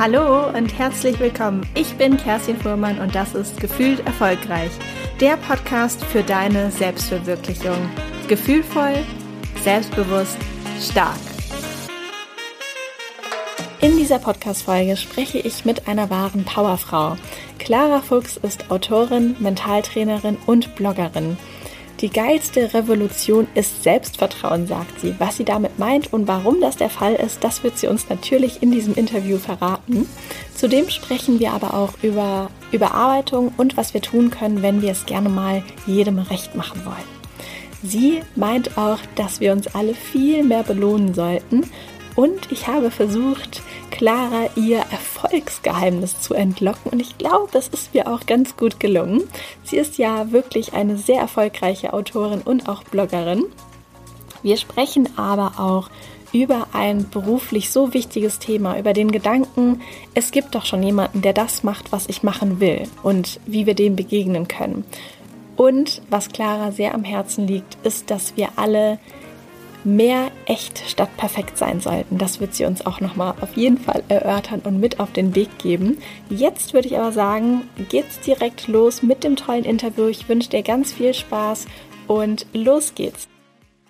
[0.00, 1.60] Hallo und herzlich willkommen.
[1.74, 4.70] Ich bin Kerstin Fuhrmann und das ist Gefühlt Erfolgreich,
[5.20, 7.76] der Podcast für deine Selbstverwirklichung.
[8.26, 8.94] Gefühlvoll,
[9.62, 10.38] selbstbewusst,
[10.80, 11.18] stark.
[13.82, 17.18] In dieser Podcast-Folge spreche ich mit einer wahren Powerfrau.
[17.58, 21.36] Clara Fuchs ist Autorin, Mentaltrainerin und Bloggerin.
[22.00, 25.14] Die geilste Revolution ist Selbstvertrauen, sagt sie.
[25.18, 28.62] Was sie damit meint und warum das der Fall ist, das wird sie uns natürlich
[28.62, 30.08] in diesem Interview verraten.
[30.54, 35.04] Zudem sprechen wir aber auch über Überarbeitung und was wir tun können, wenn wir es
[35.04, 37.20] gerne mal jedem recht machen wollen.
[37.82, 41.64] Sie meint auch, dass wir uns alle viel mehr belohnen sollten
[42.16, 48.08] und ich habe versucht, Clara ihr Erfolgsgeheimnis zu entlocken und ich glaube, das ist mir
[48.08, 49.22] auch ganz gut gelungen.
[49.64, 53.44] Sie ist ja wirklich eine sehr erfolgreiche Autorin und auch Bloggerin.
[54.42, 55.90] Wir sprechen aber auch
[56.32, 59.80] über ein beruflich so wichtiges Thema, über den Gedanken,
[60.14, 63.74] es gibt doch schon jemanden, der das macht, was ich machen will und wie wir
[63.74, 64.84] dem begegnen können.
[65.56, 68.98] Und was Clara sehr am Herzen liegt, ist, dass wir alle
[69.84, 72.18] mehr echt statt perfekt sein sollten.
[72.18, 75.58] Das wird sie uns auch nochmal auf jeden Fall erörtern und mit auf den Weg
[75.58, 75.98] geben.
[76.28, 80.08] Jetzt würde ich aber sagen, geht's direkt los mit dem tollen Interview.
[80.08, 81.66] Ich wünsche dir ganz viel Spaß
[82.06, 83.28] und los geht's.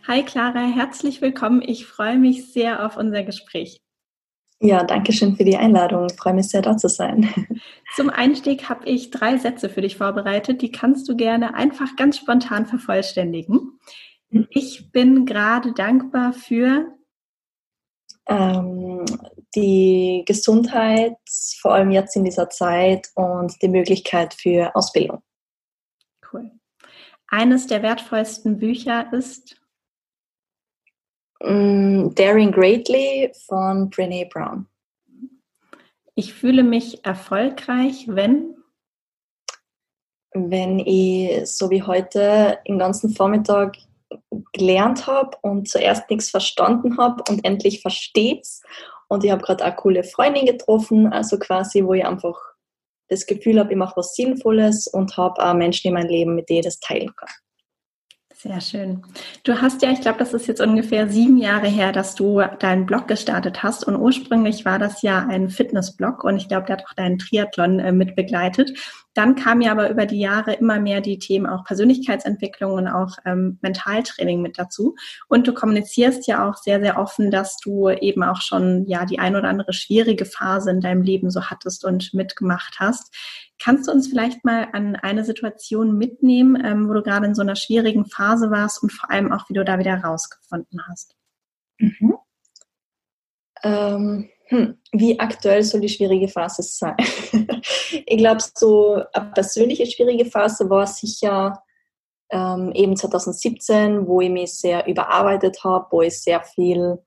[0.06, 1.62] Hi Clara, herzlich willkommen.
[1.64, 3.80] Ich freue mich sehr auf unser Gespräch.
[4.62, 6.06] Ja, danke schön für die Einladung.
[6.10, 7.30] Ich freue mich sehr, da zu sein.
[7.94, 10.60] Zum Einstieg habe ich drei Sätze für dich vorbereitet.
[10.60, 13.78] Die kannst du gerne einfach ganz spontan vervollständigen.
[14.50, 16.86] Ich bin gerade dankbar für
[18.26, 19.04] ähm,
[19.56, 21.16] die Gesundheit,
[21.60, 25.22] vor allem jetzt in dieser Zeit und die Möglichkeit für Ausbildung.
[26.32, 26.52] Cool.
[27.26, 29.60] Eines der wertvollsten Bücher ist
[31.42, 34.66] mm, Daring Greatly von Brene Brown.
[36.14, 38.56] Ich fühle mich erfolgreich, wenn
[40.32, 43.76] wenn ich so wie heute den ganzen Vormittag
[44.53, 48.62] gelernt habe und zuerst nichts verstanden habe und endlich versteht's.
[49.09, 52.37] Und ich habe gerade eine coole Freundin getroffen, also quasi, wo ich einfach
[53.09, 56.49] das Gefühl habe, ich mache was Sinnvolles und habe auch Menschen in meinem Leben, mit
[56.49, 57.28] denen ich das teilen kann.
[58.43, 59.03] Sehr schön.
[59.44, 62.87] Du hast ja, ich glaube, das ist jetzt ungefähr sieben Jahre her, dass du deinen
[62.87, 63.84] Blog gestartet hast.
[63.84, 67.81] Und ursprünglich war das ja ein Fitnessblog und ich glaube, der hat auch deinen Triathlon
[67.81, 68.72] äh, mit begleitet.
[69.15, 73.16] Dann kamen ja aber über die Jahre immer mehr die Themen auch Persönlichkeitsentwicklung und auch
[73.25, 74.94] ähm, Mentaltraining mit dazu.
[75.28, 79.19] Und du kommunizierst ja auch sehr, sehr offen, dass du eben auch schon ja die
[79.19, 83.12] ein oder andere schwierige Phase in deinem Leben so hattest und mitgemacht hast.
[83.59, 87.43] Kannst du uns vielleicht mal an eine Situation mitnehmen, ähm, wo du gerade in so
[87.43, 91.16] einer schwierigen Phase warst und vor allem auch, wie du da wieder rausgefunden hast?
[91.78, 92.15] Mhm.
[93.62, 96.97] Ähm, hm, wie aktuell soll die schwierige Phase sein?
[98.06, 101.62] ich glaube, so eine persönliche schwierige Phase war sicher
[102.31, 106.99] ähm, eben 2017, wo ich mich sehr überarbeitet habe, wo ich sehr viel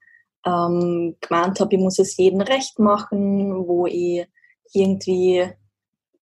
[0.46, 4.26] ähm, gemeint habe, ich muss es jedem recht machen, wo ich
[4.72, 5.46] irgendwie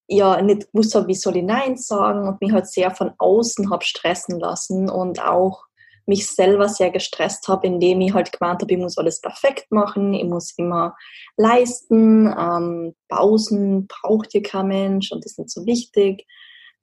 [0.08, 3.70] ja nicht gewusst habe, wie soll ich Nein sagen und mich halt sehr von außen
[3.70, 5.66] habe stressen lassen und auch
[6.06, 10.14] mich selber sehr gestresst habe, indem ich halt gemeint habe, ich muss alles perfekt machen,
[10.14, 10.96] ich muss immer
[11.36, 16.26] leisten, ähm, Pausen braucht hier kein Mensch und das ist nicht so wichtig,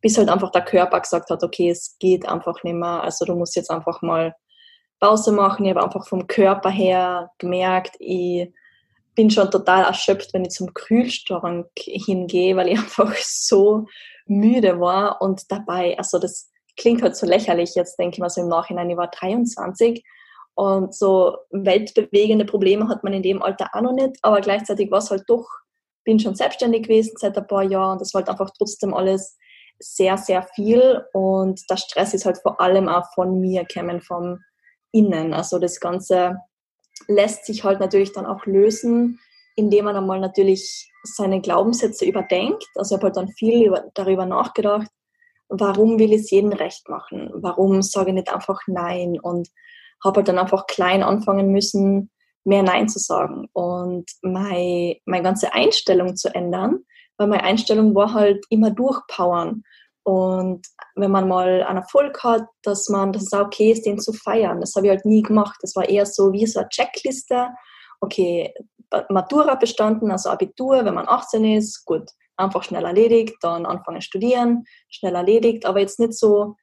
[0.01, 3.35] bis halt einfach der Körper gesagt hat, okay, es geht einfach nicht mehr, also du
[3.35, 4.33] musst jetzt einfach mal
[4.99, 5.65] Pause machen.
[5.65, 8.51] Ich habe einfach vom Körper her gemerkt, ich
[9.15, 13.87] bin schon total erschöpft, wenn ich zum Kühlschrank hingehe, weil ich einfach so
[14.27, 15.21] müde war.
[15.21, 16.48] Und dabei, also das
[16.79, 20.03] klingt halt so lächerlich, jetzt denke ich mal so im Nachhinein, ich war 23
[20.55, 24.99] und so weltbewegende Probleme hat man in dem Alter auch noch nicht, aber gleichzeitig war
[24.99, 25.47] es halt doch,
[26.03, 29.37] bin schon selbstständig gewesen seit ein paar Jahren und das war halt einfach trotzdem alles
[29.79, 34.39] sehr, sehr viel und der Stress ist halt vor allem auch von mir gekommen, vom
[34.91, 35.33] Innen.
[35.33, 36.37] Also das Ganze
[37.07, 39.19] lässt sich halt natürlich dann auch lösen,
[39.55, 42.65] indem man einmal natürlich seine Glaubenssätze überdenkt.
[42.75, 44.89] Also ich habe halt dann viel über, darüber nachgedacht,
[45.49, 47.31] warum will ich es jedem recht machen?
[47.33, 49.19] Warum sage ich nicht einfach Nein?
[49.19, 49.49] Und
[50.03, 52.09] habe halt dann einfach klein anfangen müssen,
[52.45, 56.79] mehr Nein zu sagen und meine, meine ganze Einstellung zu ändern,
[57.17, 59.63] weil meine Einstellung war halt immer durchpowern.
[60.03, 60.65] Und
[60.95, 64.13] wenn man mal einen Erfolg hat, dass man, dass es auch okay ist, den zu
[64.13, 64.61] feiern.
[64.61, 65.57] Das habe ich halt nie gemacht.
[65.61, 67.49] Das war eher so wie so eine Checkliste.
[67.99, 68.53] Okay,
[69.09, 72.09] Matura bestanden, also Abitur, wenn man 18 ist, gut,
[72.39, 76.55] einfach schnell erledigt, dann anfangen studieren, schnell erledigt, aber jetzt nicht so,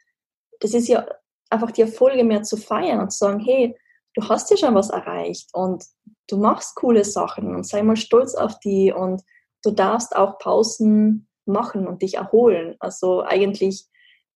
[0.61, 1.07] das ist ja
[1.51, 3.77] einfach die Erfolge mehr zu feiern und zu sagen, hey,
[4.15, 5.85] du hast ja schon was erreicht und
[6.29, 9.23] du machst coole Sachen und sei mal stolz auf die und
[9.63, 12.77] du darfst auch Pausen machen und dich erholen.
[12.81, 13.87] Also eigentlich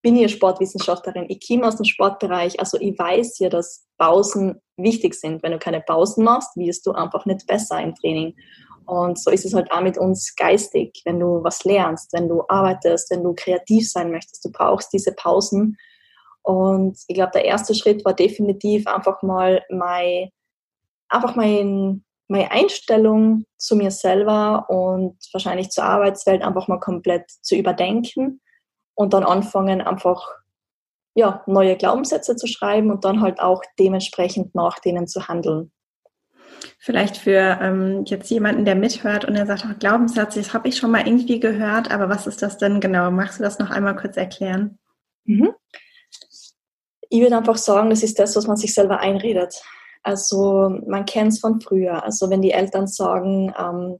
[0.01, 5.13] bin ich Sportwissenschaftlerin, ich komme aus dem Sportbereich, also ich weiß ja, dass Pausen wichtig
[5.13, 5.43] sind.
[5.43, 8.35] Wenn du keine Pausen machst, wirst du einfach nicht besser im Training.
[8.85, 12.43] Und so ist es halt auch mit uns geistig, wenn du was lernst, wenn du
[12.47, 14.43] arbeitest, wenn du kreativ sein möchtest.
[14.43, 15.77] Du brauchst diese Pausen.
[16.43, 20.29] Und ich glaube, der erste Schritt war definitiv einfach mal mein,
[21.09, 27.55] einfach mein, meine Einstellung zu mir selber und wahrscheinlich zur Arbeitswelt einfach mal komplett zu
[27.55, 28.41] überdenken
[28.95, 30.27] und dann anfangen, einfach
[31.13, 35.71] ja, neue Glaubenssätze zu schreiben und dann halt auch dementsprechend nach denen zu handeln.
[36.79, 40.77] Vielleicht für ähm, jetzt jemanden, der mithört und der sagt, ach, Glaubenssatz, das habe ich
[40.77, 43.11] schon mal irgendwie gehört, aber was ist das denn genau?
[43.11, 44.79] Magst du das noch einmal kurz erklären?
[45.25, 45.53] Mhm.
[47.09, 49.61] Ich würde einfach sagen, das ist das, was man sich selber einredet.
[50.03, 52.03] Also man kennt es von früher.
[52.03, 53.99] Also wenn die Eltern sagen, ähm,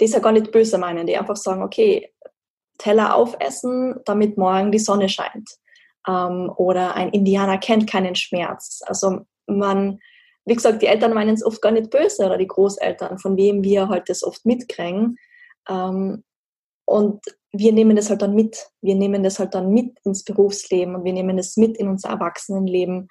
[0.00, 2.12] die ist ja gar nicht böse meinen, die einfach sagen, okay,
[2.78, 5.50] Teller aufessen, damit morgen die Sonne scheint.
[6.06, 8.80] Ähm, oder ein Indianer kennt keinen Schmerz.
[8.86, 9.98] Also man,
[10.48, 13.62] wie gesagt, die Eltern meinen es oft gar nicht böse oder die Großeltern, von wem
[13.62, 15.16] wir halt das oft mitkriegen.
[15.68, 16.24] Ähm,
[16.86, 17.20] und
[17.52, 18.70] wir nehmen das halt dann mit.
[18.80, 22.08] Wir nehmen das halt dann mit ins Berufsleben und wir nehmen das mit in unser
[22.10, 23.08] Erwachsenenleben.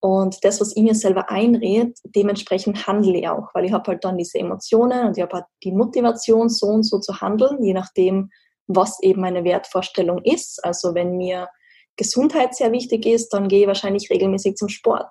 [0.00, 4.04] Und das, was ich mir selber einrede, dementsprechend handle ich auch, weil ich habe halt
[4.04, 7.72] dann diese Emotionen und ich habe halt die Motivation, so und so zu handeln, je
[7.72, 8.28] nachdem,
[8.66, 10.62] was eben meine Wertvorstellung ist.
[10.62, 11.48] Also wenn mir
[11.96, 15.10] Gesundheit sehr wichtig ist, dann gehe ich wahrscheinlich regelmäßig zum Sport.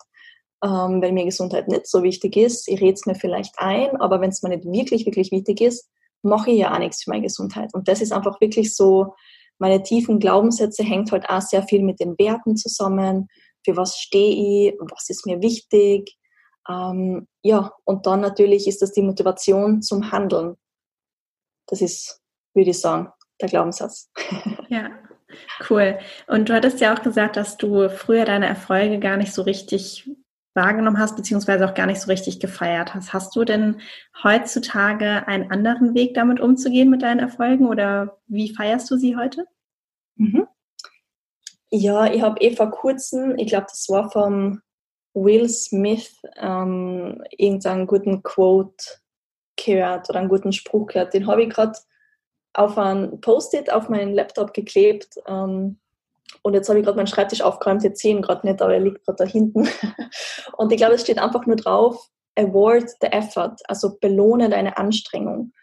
[0.64, 4.22] Ähm, wenn mir Gesundheit nicht so wichtig ist, ich rede es mir vielleicht ein, aber
[4.22, 5.90] wenn es mir nicht wirklich, wirklich wichtig ist,
[6.22, 7.74] mache ich ja auch nichts für meine Gesundheit.
[7.74, 9.14] Und das ist einfach wirklich so,
[9.60, 13.28] meine tiefen Glaubenssätze hängt halt auch sehr viel mit den Werten zusammen.
[13.66, 14.78] Für was stehe ich?
[14.80, 16.18] Was ist mir wichtig?
[16.70, 20.56] Ähm, ja, und dann natürlich ist das die Motivation zum Handeln.
[21.68, 22.22] Das ist,
[22.54, 23.10] würde ich sagen,
[23.42, 24.10] der Glaubenssatz.
[24.70, 24.90] Ja,
[25.70, 26.00] cool.
[26.26, 30.10] Und du hattest ja auch gesagt, dass du früher deine Erfolge gar nicht so richtig
[30.54, 33.14] wahrgenommen hast, beziehungsweise auch gar nicht so richtig gefeiert hast.
[33.14, 33.82] Hast du denn
[34.24, 39.46] heutzutage einen anderen Weg, damit umzugehen mit deinen Erfolgen oder wie feierst du sie heute?
[40.16, 40.48] Mhm.
[41.72, 44.62] Ja, ich habe eh vor kurzem, ich glaube, das war vom
[45.16, 48.86] Will Smith, ähm, irgendeinen guten Quote
[49.56, 51.14] gehört oder einen guten Spruch gehört.
[51.14, 51.78] Den habe ich gerade
[52.54, 55.16] auf ein Post-it auf meinen Laptop geklebt.
[55.28, 55.80] Ähm,
[56.42, 58.80] und jetzt habe ich gerade meinen Schreibtisch aufgeräumt, jetzt sehe ihn gerade nicht, aber er
[58.80, 59.68] liegt gerade da hinten.
[60.58, 65.54] Und ich glaube, es steht einfach nur drauf, award the effort, also belohne deine Anstrengung.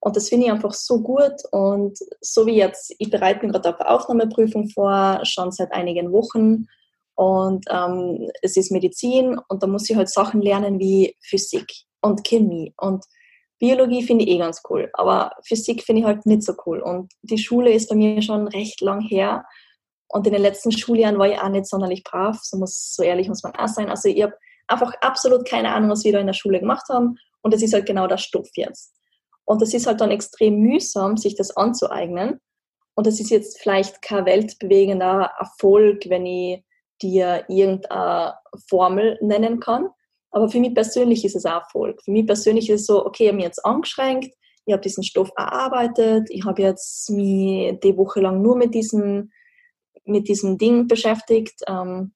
[0.00, 1.34] Und das finde ich einfach so gut.
[1.52, 6.12] Und so wie jetzt, ich bereite mich gerade auf eine Aufnahmeprüfung vor, schon seit einigen
[6.12, 6.66] Wochen.
[7.14, 11.66] Und ähm, es ist Medizin und da muss ich halt Sachen lernen wie Physik
[12.02, 12.74] und Chemie.
[12.76, 13.04] Und
[13.58, 16.80] Biologie finde ich eh ganz cool, aber Physik finde ich halt nicht so cool.
[16.80, 19.46] Und die Schule ist bei mir schon recht lang her.
[20.08, 23.28] Und in den letzten Schuljahren war ich auch nicht sonderlich brav, so, muss, so ehrlich
[23.28, 23.90] muss man auch sein.
[23.90, 24.34] Also ich habe
[24.68, 27.18] einfach absolut keine Ahnung, was wir da in der Schule gemacht haben.
[27.42, 28.94] Und das ist halt genau der Stoff jetzt.
[29.44, 32.40] Und das ist halt dann extrem mühsam, sich das anzueignen.
[32.94, 36.64] Und das ist jetzt vielleicht kein weltbewegender Erfolg, wenn ich
[37.02, 38.34] dir irgendeine
[38.68, 39.88] Formel nennen kann.
[40.30, 42.02] Aber für mich persönlich ist es auch Erfolg.
[42.02, 44.34] Für mich persönlich ist es so, okay, ich habe mich jetzt angeschränkt,
[44.64, 49.30] ich habe diesen Stoff erarbeitet, ich habe jetzt mich die Woche lang nur mit diesem,
[50.06, 51.60] mit diesem Ding beschäftigt.
[51.68, 52.12] Ähm,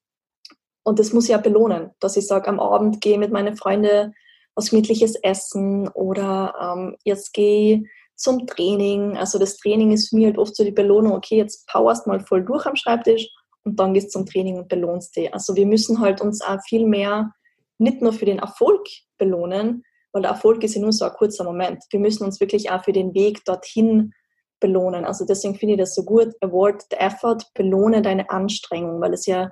[0.82, 4.14] und das muss ich auch belohnen, dass ich sage, am Abend gehe mit meinen Freunden
[4.54, 7.84] was gemütliches essen oder ähm, jetzt gehe
[8.16, 9.16] zum Training.
[9.16, 12.20] Also das Training ist für mich halt oft so die Belohnung, okay, jetzt powerst mal
[12.20, 13.28] voll durch am Schreibtisch
[13.64, 15.32] und dann gehst zum Training und belohnst dich.
[15.32, 17.32] Also wir müssen halt uns auch viel mehr
[17.78, 21.44] nicht nur für den Erfolg belohnen, weil der Erfolg ist ja nur so ein kurzer
[21.44, 21.82] Moment.
[21.90, 24.12] Wir müssen uns wirklich auch für den Weg dorthin
[24.60, 25.04] belohnen.
[25.04, 26.34] Also deswegen finde ich das so gut.
[26.40, 29.50] Award the effort, belohne deine Anstrengung, weil es ja,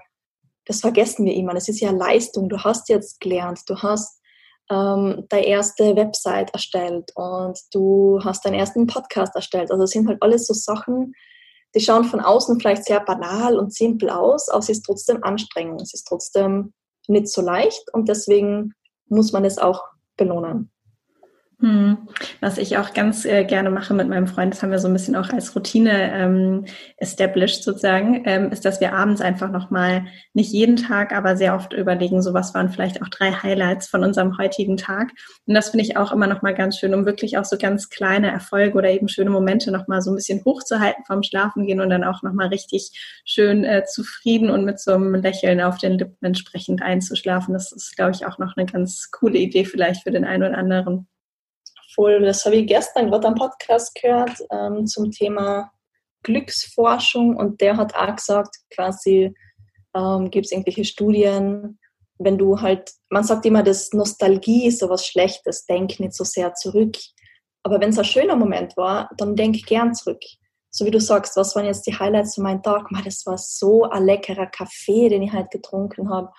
[0.66, 2.48] das vergessen wir immer, das ist ja Leistung.
[2.48, 4.20] Du hast jetzt gelernt, du hast
[4.70, 9.70] ähm, deine erste Website erstellt und du hast deinen ersten Podcast erstellt.
[9.70, 11.14] Also das sind halt alles so Sachen,
[11.74, 15.76] die schauen von außen vielleicht sehr banal und simpel aus, aber es ist trotzdem Anstrengung.
[15.80, 16.72] Es ist trotzdem
[17.08, 18.74] nicht so leicht und deswegen
[19.06, 19.82] muss man es auch
[20.16, 20.70] belohnen.
[21.60, 22.06] Hm.
[22.40, 24.92] Was ich auch ganz äh, gerne mache mit meinem Freund, das haben wir so ein
[24.92, 26.66] bisschen auch als Routine ähm,
[26.98, 31.72] established sozusagen, ähm, ist, dass wir abends einfach nochmal, nicht jeden Tag, aber sehr oft
[31.72, 35.10] überlegen, so was waren vielleicht auch drei Highlights von unserem heutigen Tag.
[35.46, 38.30] Und das finde ich auch immer nochmal ganz schön, um wirklich auch so ganz kleine
[38.30, 42.04] Erfolge oder eben schöne Momente nochmal so ein bisschen hochzuhalten vom Schlafen gehen und dann
[42.04, 42.92] auch nochmal richtig
[43.24, 47.52] schön äh, zufrieden und mit so einem Lächeln auf den Lippen entsprechend einzuschlafen.
[47.52, 50.56] Das ist, glaube ich, auch noch eine ganz coole Idee vielleicht für den einen oder
[50.56, 51.08] anderen
[51.98, 55.72] voll, das habe ich gestern gerade am Podcast gehört ähm, zum Thema
[56.22, 59.34] Glücksforschung und der hat auch gesagt, quasi
[59.96, 61.80] ähm, gibt es irgendwelche Studien,
[62.20, 66.22] wenn du halt, man sagt immer, dass Nostalgie ist so was Schlechtes, denk nicht so
[66.22, 66.96] sehr zurück.
[67.64, 70.22] Aber wenn es ein schöner Moment war, dann denk gern zurück.
[70.70, 72.92] So wie du sagst, was waren jetzt die Highlights von meinem Tag?
[72.92, 76.30] Man, das war so ein leckerer Kaffee, den ich halt getrunken habe.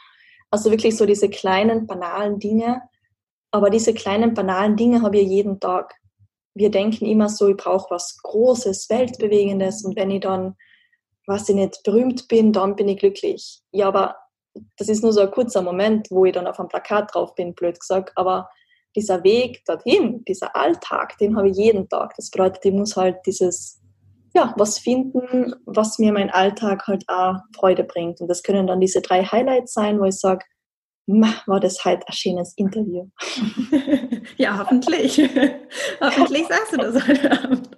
[0.52, 2.82] Also wirklich so diese kleinen, banalen Dinge,
[3.52, 5.96] aber diese kleinen, banalen Dinge habe ich jeden Tag.
[6.54, 10.56] Wir denken immer so, ich brauche was Großes, Weltbewegendes und wenn ich dann,
[11.26, 13.62] was ich nicht, berühmt bin, dann bin ich glücklich.
[13.72, 14.16] Ja, aber
[14.78, 17.54] das ist nur so ein kurzer Moment, wo ich dann auf einem Plakat drauf bin,
[17.54, 18.12] blöd gesagt.
[18.16, 18.50] Aber
[18.96, 22.14] dieser Weg dorthin, dieser Alltag, den habe ich jeden Tag.
[22.16, 23.82] Das bedeutet, ich muss halt dieses,
[24.34, 28.20] ja, was finden, was mir mein Alltag halt auch Freude bringt.
[28.22, 30.46] Und das können dann diese drei Highlights sein, wo ich sage,
[31.46, 33.10] war das halt ein schönes Interview.
[34.38, 35.18] ja, hoffentlich.
[36.02, 37.70] hoffentlich sagst du das heute Abend.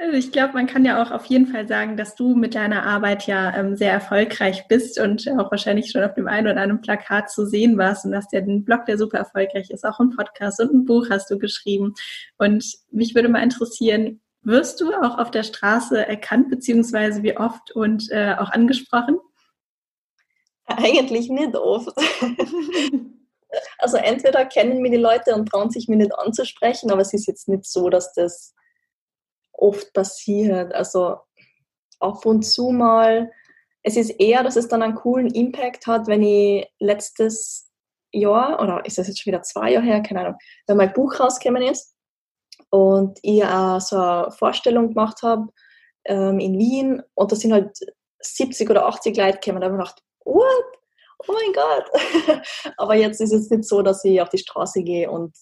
[0.00, 2.84] Also ich glaube, man kann ja auch auf jeden Fall sagen, dass du mit deiner
[2.84, 6.80] Arbeit ja ähm, sehr erfolgreich bist und auch wahrscheinlich schon auf dem einen oder anderen
[6.80, 10.10] Plakat zu sehen warst und hast ja den Blog, der super erfolgreich ist, auch ein
[10.10, 11.92] Podcast und ein Buch hast du geschrieben.
[12.38, 17.70] Und mich würde mal interessieren, wirst du auch auf der Straße erkannt, beziehungsweise wie oft
[17.72, 19.18] und äh, auch angesprochen?
[20.76, 21.92] Eigentlich nicht oft.
[23.78, 27.26] also entweder kennen mich die Leute und trauen sich mir nicht anzusprechen, aber es ist
[27.26, 28.54] jetzt nicht so, dass das
[29.52, 30.72] oft passiert.
[30.72, 31.18] Also
[31.98, 33.30] ab und zu mal.
[33.82, 37.70] Es ist eher, dass es dann einen coolen Impact hat, wenn ich letztes
[38.12, 40.36] Jahr, oder ist das jetzt schon wieder zwei Jahre her, keine Ahnung,
[40.66, 41.94] wenn mein Buch rausgekommen ist
[42.70, 45.48] und ich auch so eine Vorstellung gemacht habe
[46.04, 47.70] ähm, in Wien und da sind halt
[48.20, 49.60] 70 oder 80 Leute gekommen.
[49.60, 50.02] Da habe ich gedacht,
[50.34, 50.64] what?
[51.28, 52.42] Oh mein Gott.
[52.78, 55.34] Aber jetzt ist es nicht so, dass ich auf die Straße gehe und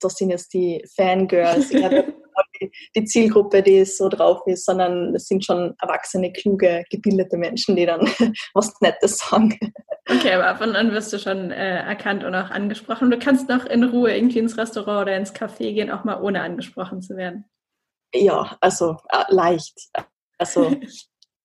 [0.00, 1.68] das sind jetzt die Fangirls,
[2.96, 7.86] die Zielgruppe, die so drauf ist, sondern es sind schon erwachsene, kluge, gebildete Menschen, die
[7.86, 8.00] dann
[8.54, 9.58] was Nettes sagen.
[10.08, 13.10] Okay, aber ab und an wirst du schon äh, erkannt und auch angesprochen.
[13.10, 16.42] Du kannst noch in Ruhe irgendwie ins Restaurant oder ins Café gehen, auch mal ohne
[16.42, 17.44] angesprochen zu werden.
[18.14, 19.90] Ja, also äh, leicht.
[20.38, 20.74] Also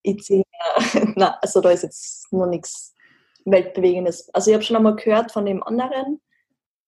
[0.03, 0.42] ich sehe,
[1.15, 2.93] na, also da ist jetzt noch nichts
[3.45, 4.29] Weltbewegendes.
[4.33, 6.21] Also ich habe schon einmal gehört von dem anderen,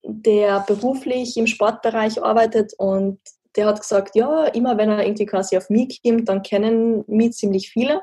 [0.03, 3.19] der beruflich im Sportbereich arbeitet und
[3.55, 7.33] der hat gesagt, ja, immer wenn er irgendwie quasi auf mich kommt, dann kennen mich
[7.33, 8.01] ziemlich viele.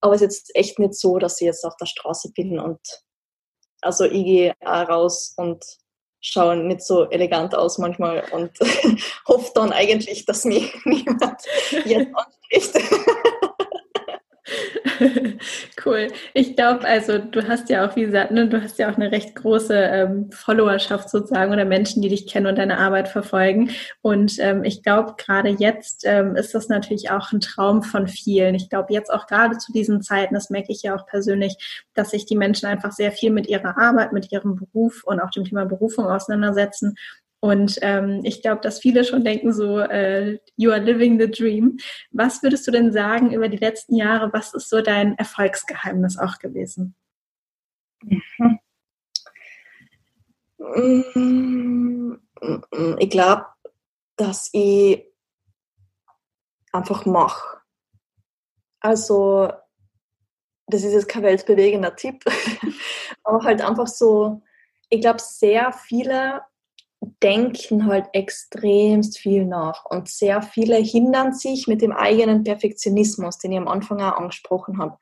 [0.00, 2.80] Aber es ist jetzt echt nicht so, dass ich jetzt auf der Straße bin und
[3.80, 5.64] also ich gehe auch raus und
[6.20, 8.50] schaue nicht so elegant aus manchmal und
[9.28, 11.42] hoffe dann eigentlich, dass mich niemand
[11.84, 12.97] jetzt anspricht.
[15.86, 16.08] cool.
[16.34, 19.12] Ich glaube, also du hast ja auch, wie gesagt, ne, du hast ja auch eine
[19.12, 23.70] recht große ähm, Followerschaft sozusagen oder Menschen, die dich kennen und deine Arbeit verfolgen.
[24.02, 28.54] Und ähm, ich glaube, gerade jetzt ähm, ist das natürlich auch ein Traum von vielen.
[28.54, 32.10] Ich glaube, jetzt auch gerade zu diesen Zeiten, das merke ich ja auch persönlich, dass
[32.10, 35.44] sich die Menschen einfach sehr viel mit ihrer Arbeit, mit ihrem Beruf und auch dem
[35.44, 36.94] Thema Berufung auseinandersetzen
[37.40, 41.76] und ähm, ich glaube, dass viele schon denken so, äh, you are living the dream.
[42.10, 44.32] Was würdest du denn sagen über die letzten Jahre?
[44.32, 46.96] Was ist so dein Erfolgsgeheimnis auch gewesen?
[52.98, 53.46] Ich glaube,
[54.16, 55.04] dass ich
[56.72, 57.58] einfach mache.
[58.80, 59.52] Also,
[60.66, 62.24] das ist jetzt kein weltbewegender Tipp,
[63.22, 64.42] aber halt einfach so,
[64.90, 66.42] ich glaube, sehr viele
[67.22, 73.52] denken halt extremst viel nach und sehr viele hindern sich mit dem eigenen Perfektionismus, den
[73.52, 74.98] ich am Anfang auch angesprochen habe.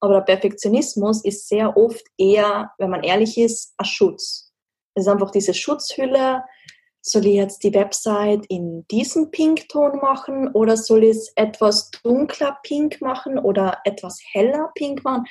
[0.00, 4.52] Aber der Perfektionismus ist sehr oft eher, wenn man ehrlich ist, ein Schutz.
[4.94, 6.44] Es ist einfach diese Schutzhülle.
[7.02, 12.58] Soll ich jetzt die Website in diesem Pinkton machen oder soll ich es etwas dunkler
[12.62, 15.24] pink machen oder etwas heller pink machen?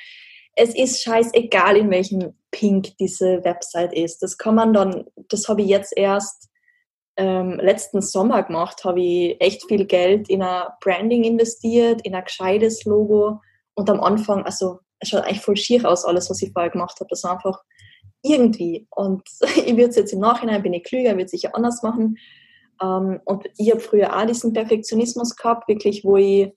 [0.60, 4.18] Es ist scheißegal, in welchem Pink diese Website ist.
[4.22, 6.50] Das kann man dann, das habe ich jetzt erst
[7.16, 12.24] ähm, letzten Sommer gemacht, habe ich echt viel Geld in ein Branding investiert, in ein
[12.24, 13.40] gescheites Logo
[13.74, 17.00] und am Anfang, also es schaut eigentlich voll schier aus, alles, was ich vorher gemacht
[17.00, 17.08] habe.
[17.08, 17.62] Das einfach
[18.22, 18.86] irgendwie.
[18.90, 22.18] Und ich würde es jetzt im Nachhinein, bin ich klüger, würde es sicher anders machen.
[22.82, 26.52] Ähm, und ich habe früher auch diesen Perfektionismus gehabt, wirklich, wo ich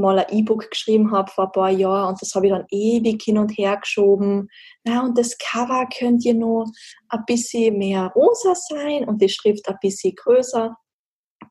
[0.00, 3.22] mal ein E-Book geschrieben habe vor ein paar Jahren und das habe ich dann ewig
[3.22, 4.48] hin und her geschoben.
[4.84, 6.66] Na, und das Cover könnte ja noch
[7.08, 10.76] ein bisschen mehr rosa sein und die Schrift ein bisschen größer.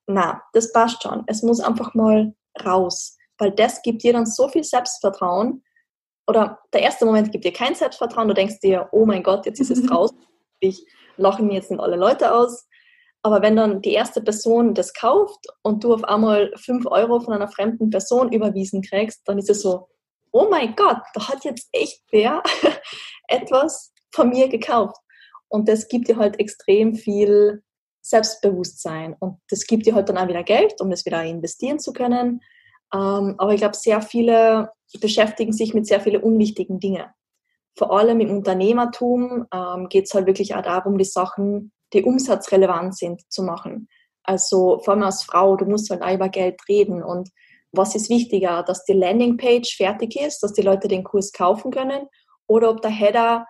[0.08, 1.24] Na, das passt schon.
[1.28, 2.34] Es muss einfach mal
[2.66, 5.64] raus, weil das gibt dir dann so viel Selbstvertrauen.
[6.28, 8.28] Oder der erste Moment gibt dir kein Selbstvertrauen.
[8.28, 10.14] Du denkst dir, oh mein Gott, jetzt ist es raus.
[10.60, 10.86] Ich
[11.18, 12.69] lache mir jetzt nicht alle Leute aus.
[13.22, 17.34] Aber wenn dann die erste Person das kauft und du auf einmal 5 Euro von
[17.34, 19.90] einer fremden Person überwiesen kriegst, dann ist es so,
[20.32, 22.42] oh mein Gott, da hat jetzt echt wer
[23.28, 24.96] etwas von mir gekauft.
[25.50, 27.64] Und das gibt dir halt extrem viel
[28.02, 29.16] Selbstbewusstsein.
[29.20, 32.42] Und das gibt dir halt dann auch wieder Geld, um das wieder investieren zu können.
[32.94, 37.06] Ähm, aber ich glaube, sehr viele beschäftigen sich mit sehr vielen unwichtigen Dingen.
[37.78, 42.98] Vor allem im Unternehmertum ähm, geht es halt wirklich auch darum, die Sachen die umsatzrelevant
[42.98, 43.88] sind, zu machen.
[44.24, 47.30] Also vor allem als Frau, du musst halt auch über Geld reden und
[47.72, 52.08] was ist wichtiger, dass die Landingpage fertig ist, dass die Leute den Kurs kaufen können
[52.48, 53.46] oder ob der Header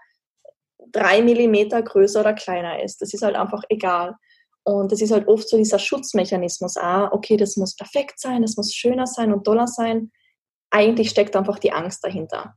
[0.91, 3.01] drei Millimeter größer oder kleiner ist.
[3.01, 4.15] Das ist halt einfach egal.
[4.63, 6.77] Und das ist halt oft so dieser Schutzmechanismus.
[6.77, 10.11] Ah, okay, das muss perfekt sein, das muss schöner sein und toller sein.
[10.69, 12.55] Eigentlich steckt einfach die Angst dahinter.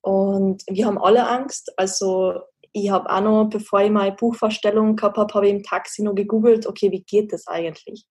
[0.00, 1.72] Und wir haben alle Angst.
[1.76, 2.40] Also
[2.76, 6.14] ich habe auch noch, bevor ich meine Buchvorstellung gehabt habe, habe ich im Taxi noch
[6.14, 8.04] gegoogelt, okay, wie geht das eigentlich?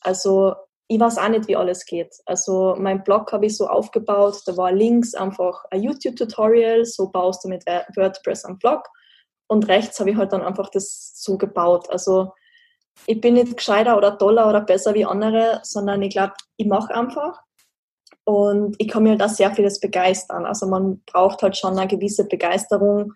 [0.00, 0.54] Also
[0.88, 2.14] ich weiß auch nicht, wie alles geht.
[2.24, 7.44] Also mein Blog habe ich so aufgebaut, da war links einfach ein YouTube-Tutorial, so baust
[7.44, 8.88] du mit WordPress einen Blog
[9.46, 11.90] und rechts habe ich halt dann einfach das so gebaut.
[11.90, 12.32] Also
[13.06, 16.94] ich bin nicht gescheiter oder toller oder besser wie andere, sondern ich glaube, ich mache
[16.94, 17.42] einfach
[18.24, 20.46] und ich kann mir halt auch sehr vieles begeistern.
[20.46, 23.12] Also man braucht halt schon eine gewisse Begeisterung,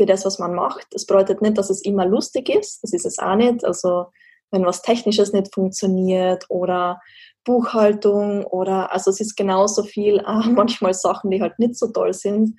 [0.00, 0.86] für das, was man macht.
[0.92, 2.82] Das bedeutet nicht, dass es immer lustig ist.
[2.82, 3.66] Das ist es auch nicht.
[3.66, 4.06] Also
[4.50, 7.02] wenn was Technisches nicht funktioniert oder
[7.44, 12.14] Buchhaltung oder also es ist genauso viel, äh, manchmal Sachen, die halt nicht so toll
[12.14, 12.58] sind.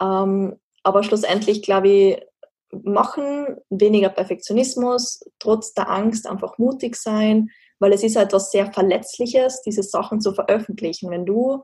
[0.00, 2.22] Ähm, aber schlussendlich glaube ich,
[2.82, 9.60] machen, weniger Perfektionismus, trotz der Angst einfach mutig sein, weil es ist etwas sehr Verletzliches,
[9.60, 11.10] diese Sachen zu veröffentlichen.
[11.10, 11.62] Wenn du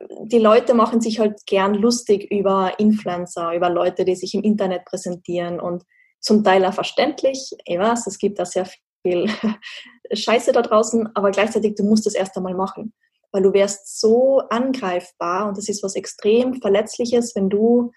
[0.00, 4.84] die Leute machen sich halt gern lustig über Influencer, über Leute, die sich im Internet
[4.84, 5.84] präsentieren und
[6.20, 7.50] zum Teil auch verständlich.
[7.64, 8.68] Ich weiß, es gibt da sehr
[9.02, 9.28] viel
[10.12, 12.92] Scheiße da draußen, aber gleichzeitig, du musst das erst einmal machen,
[13.32, 17.92] weil du wärst so angreifbar und das ist was extrem Verletzliches, wenn du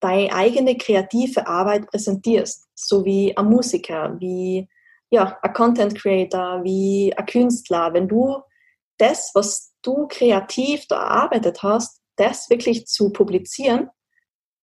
[0.00, 4.68] deine eigene kreative Arbeit präsentierst, so wie ein Musiker, wie
[5.10, 7.92] ja, ein Content Creator, wie ein Künstler.
[7.92, 8.42] Wenn du
[9.02, 13.90] das, was du kreativ da erarbeitet hast, das wirklich zu publizieren,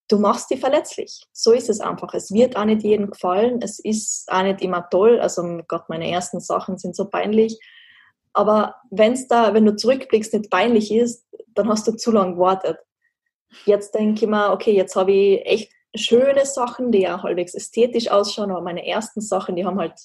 [0.07, 1.21] du machst die verletzlich.
[1.33, 2.13] So ist es einfach.
[2.13, 3.59] Es wird auch nicht jedem gefallen.
[3.61, 5.19] Es ist auch nicht immer toll.
[5.19, 7.59] Also, Gott, meine ersten Sachen sind so peinlich.
[8.33, 12.35] Aber wenn es da, wenn du zurückblickst, nicht peinlich ist, dann hast du zu lange
[12.35, 12.77] gewartet.
[13.65, 18.09] Jetzt denke ich mir, okay, jetzt habe ich echt schöne Sachen, die ja halbwegs ästhetisch
[18.09, 19.99] ausschauen, aber meine ersten Sachen, die haben halt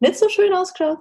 [0.00, 0.98] nicht so schön ausgeschaut.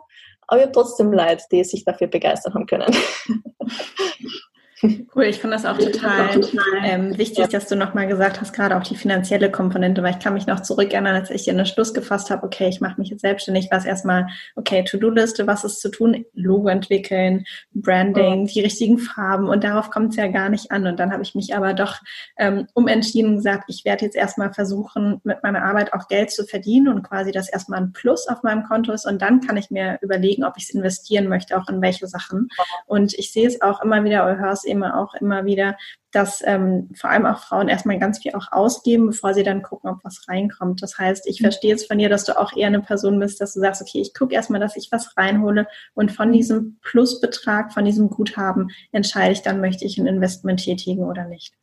[0.52, 2.94] Aber ich habe trotzdem Leid, die sich dafür begeistern haben können.
[4.84, 6.42] Cool, ich finde das auch total
[6.84, 10.34] ähm, wichtig, dass du nochmal gesagt hast, gerade auch die finanzielle Komponente, weil ich kann
[10.34, 13.22] mich noch zurückerinnern, als ich in den Schluss gefasst habe, okay, ich mache mich jetzt
[13.22, 18.98] selbstständig, war es erstmal, okay, To-Do-Liste, was ist zu tun, Logo entwickeln, Branding, die richtigen
[18.98, 20.88] Farben und darauf kommt es ja gar nicht an.
[20.88, 21.98] Und dann habe ich mich aber doch
[22.38, 26.46] ähm, umentschieden und gesagt, ich werde jetzt erstmal versuchen, mit meiner Arbeit auch Geld zu
[26.46, 29.06] verdienen und quasi das erstmal ein Plus auf meinem Konto ist.
[29.06, 32.48] Und dann kann ich mir überlegen, ob ich es investieren möchte, auch in welche Sachen.
[32.88, 35.78] Und ich sehe es auch immer wieder, oder höre eben auch immer wieder,
[36.12, 39.90] dass ähm, vor allem auch Frauen erstmal ganz viel auch ausgeben, bevor sie dann gucken,
[39.90, 40.82] ob was reinkommt.
[40.82, 41.46] Das heißt, ich mhm.
[41.46, 44.02] verstehe jetzt von dir, dass du auch eher eine Person bist, dass du sagst, okay,
[44.02, 49.34] ich gucke erstmal, dass ich was reinhole und von diesem Plusbetrag, von diesem Guthaben entscheide
[49.34, 51.54] ich dann, möchte ich ein Investment tätigen oder nicht.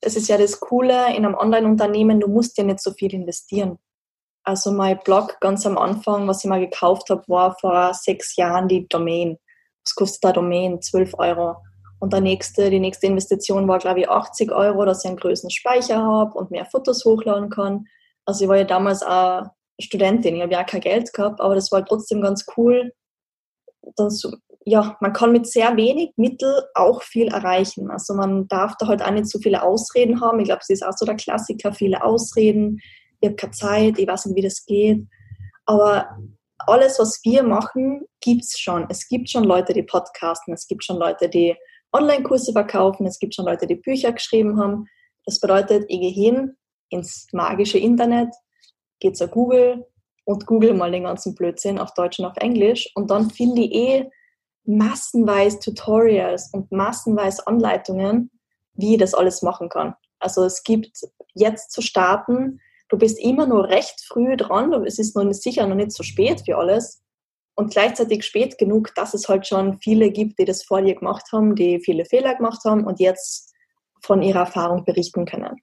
[0.00, 3.78] Das ist ja das Coole in einem Online-Unternehmen, du musst ja nicht so viel investieren.
[4.48, 8.66] Also mein Blog ganz am Anfang, was ich mal gekauft habe, war vor sechs Jahren
[8.66, 9.36] die Domain.
[9.84, 10.80] Was kostet der Domain?
[10.80, 11.56] 12 Euro.
[12.00, 15.50] Und der nächste, die nächste Investition war, glaube ich, 80 Euro, dass ich einen größeren
[15.50, 17.86] Speicher habe und mehr Fotos hochladen kann.
[18.24, 19.46] Also ich war ja damals auch
[19.80, 22.92] Studentin, ich habe ja auch kein Geld gehabt, aber das war trotzdem ganz cool.
[23.96, 24.30] Dass,
[24.64, 27.90] ja, man kann mit sehr wenig Mittel auch viel erreichen.
[27.90, 30.40] Also man darf da halt auch nicht so viele Ausreden haben.
[30.40, 32.80] Ich glaube, es ist auch so der Klassiker, viele Ausreden.
[33.20, 35.06] Ich habe keine Zeit, ich weiß nicht, wie das geht.
[35.64, 36.18] Aber
[36.58, 38.86] alles, was wir machen, gibt es schon.
[38.88, 41.56] Es gibt schon Leute, die podcasten, es gibt schon Leute, die
[41.92, 44.86] Online-Kurse verkaufen, es gibt schon Leute, die Bücher geschrieben haben.
[45.24, 46.56] Das bedeutet, ich gehe hin
[46.90, 48.34] ins magische Internet,
[49.00, 49.86] geht zu Google
[50.24, 53.74] und google mal den ganzen Blödsinn auf Deutsch und auf Englisch und dann finde ich
[53.74, 54.10] eh
[54.64, 58.30] massenweise Tutorials und massenweise Anleitungen,
[58.74, 59.94] wie ich das alles machen kann.
[60.18, 60.90] Also es gibt
[61.34, 65.76] jetzt zu starten, du bist immer nur recht früh dran, es ist noch sicher noch
[65.76, 67.02] nicht so spät für alles
[67.58, 71.24] und gleichzeitig spät genug, dass es halt schon viele gibt, die das vor dir gemacht
[71.32, 73.52] haben, die viele Fehler gemacht haben und jetzt
[74.00, 75.56] von ihrer Erfahrung berichten können.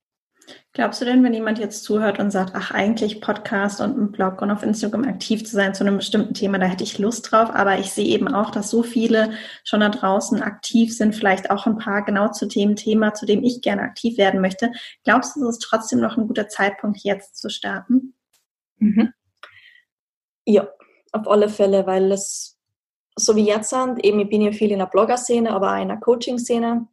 [0.73, 4.41] Glaubst du denn, wenn jemand jetzt zuhört und sagt, ach, eigentlich Podcast und ein Blog
[4.41, 7.49] und auf Instagram aktiv zu sein zu einem bestimmten Thema, da hätte ich Lust drauf,
[7.51, 9.31] aber ich sehe eben auch, dass so viele
[9.63, 13.41] schon da draußen aktiv sind, vielleicht auch ein paar genau zu dem Thema, zu dem
[13.41, 14.69] ich gerne aktiv werden möchte.
[15.05, 18.15] Glaubst du, es ist trotzdem noch ein guter Zeitpunkt, jetzt zu starten?
[18.79, 19.13] Mhm.
[20.43, 20.67] Ja,
[21.15, 22.57] auf alle Fälle, weil es
[23.17, 25.87] so wie jetzt sind, eben ich bin ja viel in der Blogger-Szene, aber auch in
[25.87, 26.87] der Coaching-Szene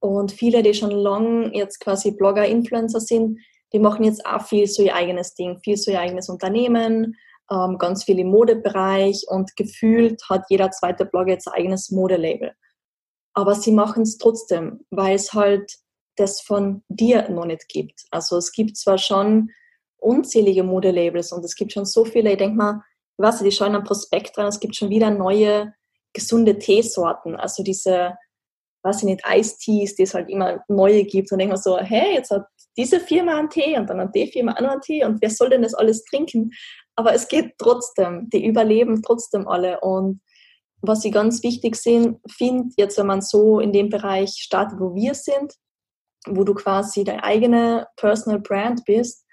[0.00, 3.40] und viele, die schon lange jetzt quasi Blogger, Influencer sind,
[3.72, 7.16] die machen jetzt auch viel so ihr eigenes Ding, viel so ihr eigenes Unternehmen,
[7.50, 12.52] ähm, ganz viel im Modebereich und gefühlt hat jeder zweite Blogger jetzt ein eigenes Modelabel.
[13.34, 15.72] Aber sie machen es trotzdem, weil es halt
[16.16, 18.04] das von dir noch nicht gibt.
[18.10, 19.50] Also es gibt zwar schon
[19.98, 22.82] unzählige Modelabels und es gibt schon so viele, ich denke mal,
[23.18, 25.72] nicht, die schauen am Prospekt dran, es gibt schon wieder neue
[26.12, 28.16] gesunde Teesorten, also diese
[28.86, 31.32] weiß ich nicht, Eistees, die es halt immer neue gibt.
[31.32, 34.54] Und denke so, hey, jetzt hat diese Firma einen Tee und dann hat die Firma
[34.54, 36.52] auch noch einen Tee und wer soll denn das alles trinken?
[36.94, 39.80] Aber es geht trotzdem, die überleben trotzdem alle.
[39.80, 40.20] Und
[40.82, 45.14] was ich ganz wichtig finde, jetzt wenn man so in dem Bereich startet, wo wir
[45.14, 45.52] sind,
[46.28, 49.24] wo du quasi deine eigene Personal Brand bist,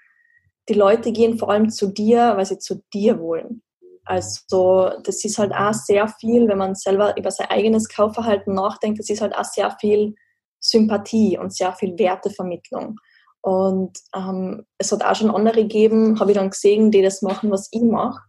[0.68, 3.62] die Leute gehen vor allem zu dir, weil sie zu dir wollen.
[4.04, 8.98] Also das ist halt auch sehr viel, wenn man selber über sein eigenes Kaufverhalten nachdenkt,
[8.98, 10.14] das ist halt auch sehr viel
[10.60, 12.98] Sympathie und sehr viel Wertevermittlung.
[13.40, 17.50] Und ähm, es hat auch schon andere gegeben, habe ich dann gesehen, die das machen,
[17.50, 18.20] was ich mache.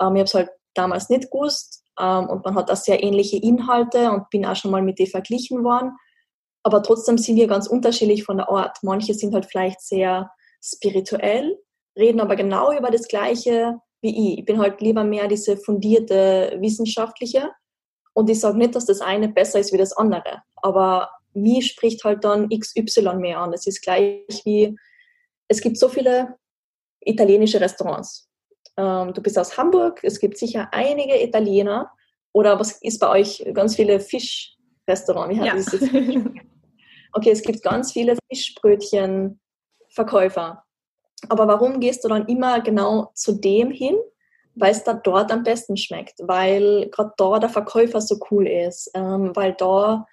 [0.00, 3.38] Ähm, ich habe es halt damals nicht gewusst ähm, und man hat auch sehr ähnliche
[3.38, 5.92] Inhalte und bin auch schon mal mit denen verglichen worden.
[6.62, 8.78] Aber trotzdem sind wir ganz unterschiedlich von der Art.
[8.82, 10.30] Manche sind halt vielleicht sehr
[10.62, 11.58] spirituell,
[11.96, 14.38] reden aber genau über das Gleiche, wie ich.
[14.40, 17.50] Ich bin halt lieber mehr diese fundierte wissenschaftliche.
[18.14, 20.42] Und ich sage nicht, dass das eine besser ist wie das andere.
[20.56, 23.52] Aber mir spricht halt dann XY mehr an.
[23.52, 24.76] Es ist gleich wie,
[25.48, 26.36] es gibt so viele
[27.00, 28.28] italienische Restaurants.
[28.76, 31.92] Ähm, du bist aus Hamburg, es gibt sicher einige Italiener.
[32.32, 35.34] Oder was ist bei euch ganz viele Fischrestaurants?
[35.34, 35.78] Wie heißt ja.
[35.78, 35.88] das?
[37.12, 40.64] Okay, es gibt ganz viele Fischbrötchenverkäufer.
[41.28, 43.96] Aber warum gehst du dann immer genau zu dem hin?
[44.54, 48.90] Weil es da dort am besten schmeckt, weil gerade da der Verkäufer so cool ist,
[48.94, 50.06] ähm, weil da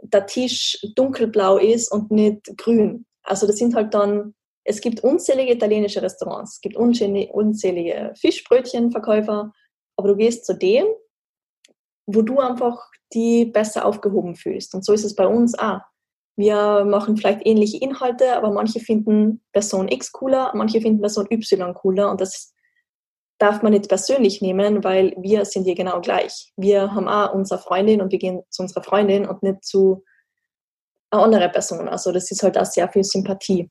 [0.00, 3.06] der Tisch dunkelblau ist und nicht grün.
[3.22, 9.52] Also das sind halt dann, es gibt unzählige italienische Restaurants, es gibt unzählige Fischbrötchenverkäufer,
[9.96, 10.86] aber du gehst zu dem,
[12.06, 14.74] wo du einfach die besser aufgehoben fühlst.
[14.74, 15.80] Und so ist es bei uns auch.
[16.38, 21.74] Wir machen vielleicht ähnliche Inhalte, aber manche finden Person X cooler, manche finden Person Y
[21.74, 22.54] cooler und das
[23.38, 26.52] darf man nicht persönlich nehmen, weil wir sind hier genau gleich.
[26.56, 30.04] Wir haben auch unsere Freundin und wir gehen zu unserer Freundin und nicht zu
[31.10, 31.88] einer anderen Person.
[31.88, 33.68] Also das ist halt auch sehr viel Sympathie.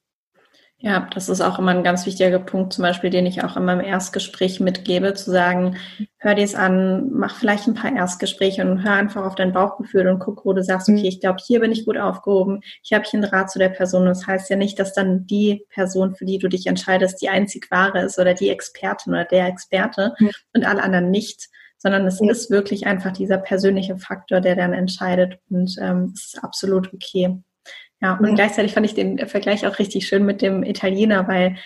[0.79, 3.65] Ja, das ist auch immer ein ganz wichtiger Punkt, zum Beispiel, den ich auch in
[3.65, 5.75] meinem Erstgespräch mitgebe, zu sagen,
[6.19, 10.07] hör dir es an, mach vielleicht ein paar Erstgespräche und hör einfach auf dein Bauchgefühl
[10.07, 11.05] und guck, wo du sagst, okay, mhm.
[11.05, 14.05] ich glaube, hier bin ich gut aufgehoben, hier habe ich einen Rat zu der Person.
[14.05, 17.71] Das heißt ja nicht, dass dann die Person, für die du dich entscheidest, die einzig
[17.71, 20.29] wahre ist oder die Expertin oder der Experte mhm.
[20.53, 21.47] und alle anderen nicht,
[21.79, 22.29] sondern es mhm.
[22.29, 27.41] ist wirklich einfach dieser persönliche Faktor, der dann entscheidet und ähm, es ist absolut okay.
[28.01, 28.35] Ja, und ja.
[28.35, 31.57] gleichzeitig fand ich den Vergleich auch richtig schön mit dem Italiener, weil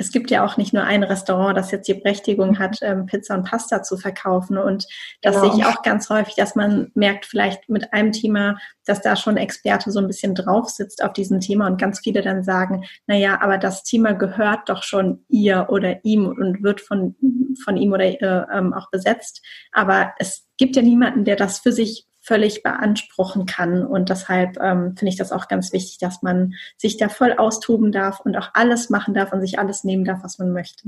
[0.00, 3.34] es gibt ja auch nicht nur ein Restaurant, das jetzt die Berechtigung hat, ähm, Pizza
[3.34, 4.56] und Pasta zu verkaufen.
[4.56, 4.86] Und
[5.22, 5.52] das genau.
[5.52, 9.36] sehe ich auch ganz häufig, dass man merkt vielleicht mit einem Thema, dass da schon
[9.36, 13.16] Experte so ein bisschen drauf sitzt auf diesem Thema und ganz viele dann sagen, na
[13.16, 17.16] ja, aber das Thema gehört doch schon ihr oder ihm und wird von,
[17.64, 19.44] von ihm oder ihr ähm, auch besetzt.
[19.72, 23.84] Aber es gibt ja niemanden, der das für sich völlig beanspruchen kann.
[23.86, 27.90] Und deshalb ähm, finde ich das auch ganz wichtig, dass man sich da voll austoben
[27.90, 30.84] darf und auch alles machen darf und sich alles nehmen darf, was man möchte.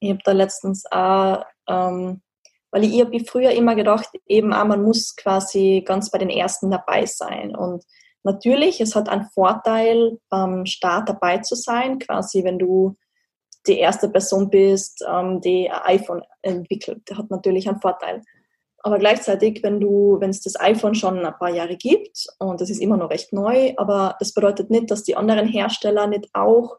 [0.00, 2.20] Ich habe da letztens auch, ähm,
[2.72, 6.30] weil ich, ich habe früher immer gedacht, eben auch, man muss quasi ganz bei den
[6.30, 7.54] Ersten dabei sein.
[7.54, 7.84] Und
[8.24, 12.96] natürlich, es hat einen Vorteil, beim Start dabei zu sein, quasi wenn du
[13.68, 17.08] die erste Person bist, ähm, die ein iPhone entwickelt.
[17.08, 18.22] Der hat natürlich einen Vorteil.
[18.82, 22.70] Aber gleichzeitig, wenn du, wenn es das iPhone schon ein paar Jahre gibt und das
[22.70, 26.78] ist immer noch recht neu, aber das bedeutet nicht, dass die anderen Hersteller nicht auch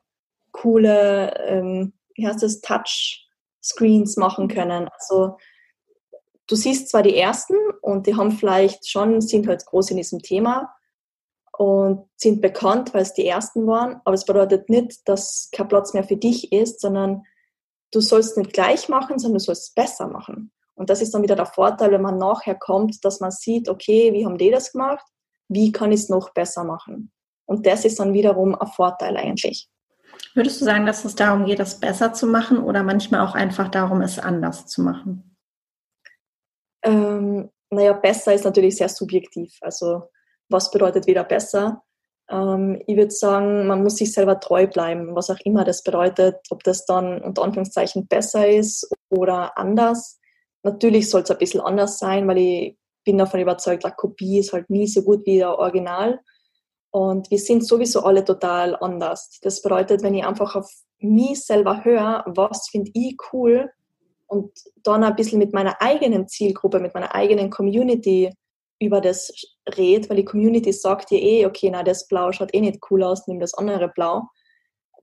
[0.51, 4.89] coole, ähm, wie heißt das, Touchscreens machen können.
[4.97, 5.37] Also
[6.47, 10.19] du siehst zwar die ersten und die haben vielleicht schon, sind halt groß in diesem
[10.19, 10.73] Thema
[11.57, 15.93] und sind bekannt, weil es die ersten waren, aber es bedeutet nicht, dass kein Platz
[15.93, 17.23] mehr für dich ist, sondern
[17.91, 20.51] du sollst nicht gleich machen, sondern du sollst es besser machen.
[20.79, 24.13] Und das ist dann wieder der Vorteil, wenn man nachher kommt, dass man sieht, okay,
[24.13, 25.05] wie haben die das gemacht?
[25.49, 27.11] Wie kann ich es noch besser machen?
[27.45, 29.67] Und das ist dann wiederum ein Vorteil eigentlich.
[30.35, 33.67] Würdest du sagen, dass es darum geht, das besser zu machen oder manchmal auch einfach
[33.67, 35.35] darum, es anders zu machen?
[36.81, 39.57] Ähm, naja, besser ist natürlich sehr subjektiv.
[39.59, 40.03] Also
[40.47, 41.83] was bedeutet wieder besser?
[42.29, 46.37] Ähm, ich würde sagen, man muss sich selber treu bleiben, was auch immer das bedeutet,
[46.51, 50.18] ob das dann unter Anführungszeichen besser ist oder anders.
[50.63, 54.53] Natürlich soll es ein bisschen anders sein, weil ich bin davon überzeugt, eine Kopie ist
[54.53, 56.19] halt nie so gut wie der Original.
[56.91, 59.39] Und wir sind sowieso alle total anders.
[59.41, 60.69] Das bedeutet, wenn ich einfach auf
[60.99, 63.69] mich selber höre, was finde ich cool
[64.27, 64.51] und
[64.83, 68.31] dann ein bisschen mit meiner eigenen Zielgruppe, mit meiner eigenen Community
[68.79, 69.31] über das
[69.77, 73.03] rede, weil die Community sagt dir eh, okay, na, das Blau schaut eh nicht cool
[73.03, 74.23] aus, nimm das andere Blau.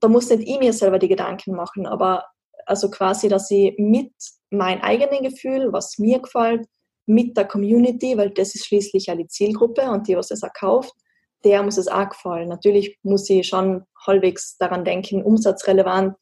[0.01, 2.25] Da muss nicht ich mir selber die Gedanken machen, aber
[2.65, 4.13] also quasi, dass ich mit
[4.49, 6.67] mein eigenes Gefühl, was mir gefällt,
[7.05, 10.53] mit der Community, weil das ist schließlich ja die Zielgruppe und die, was es auch
[10.53, 10.93] kauft,
[11.43, 12.49] der muss es auch gefallen.
[12.49, 16.15] Natürlich muss ich schon halbwegs daran denken, umsatzrelevant,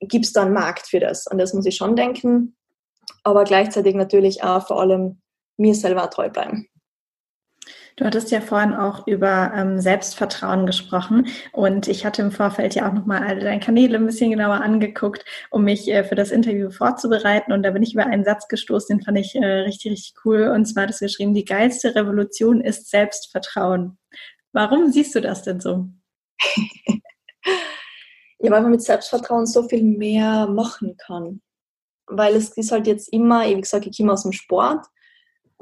[0.00, 1.26] gibt es da einen Markt für das?
[1.26, 2.56] Und das muss ich schon denken,
[3.22, 5.20] aber gleichzeitig natürlich auch vor allem
[5.56, 6.68] mir selber treu bleiben.
[7.96, 12.88] Du hattest ja vorhin auch über ähm, Selbstvertrauen gesprochen und ich hatte im Vorfeld ja
[12.88, 16.70] auch nochmal alle deine Kanäle ein bisschen genauer angeguckt, um mich äh, für das Interview
[16.70, 20.14] vorzubereiten und da bin ich über einen Satz gestoßen, den fand ich äh, richtig, richtig
[20.24, 23.98] cool und zwar das geschrieben, die geilste Revolution ist Selbstvertrauen.
[24.52, 25.88] Warum siehst du das denn so?
[28.38, 31.40] ja, weil man mit Selbstvertrauen so viel mehr machen kann.
[32.06, 34.86] Weil es ist halt jetzt immer, wie gesagt, ich komme aus dem Sport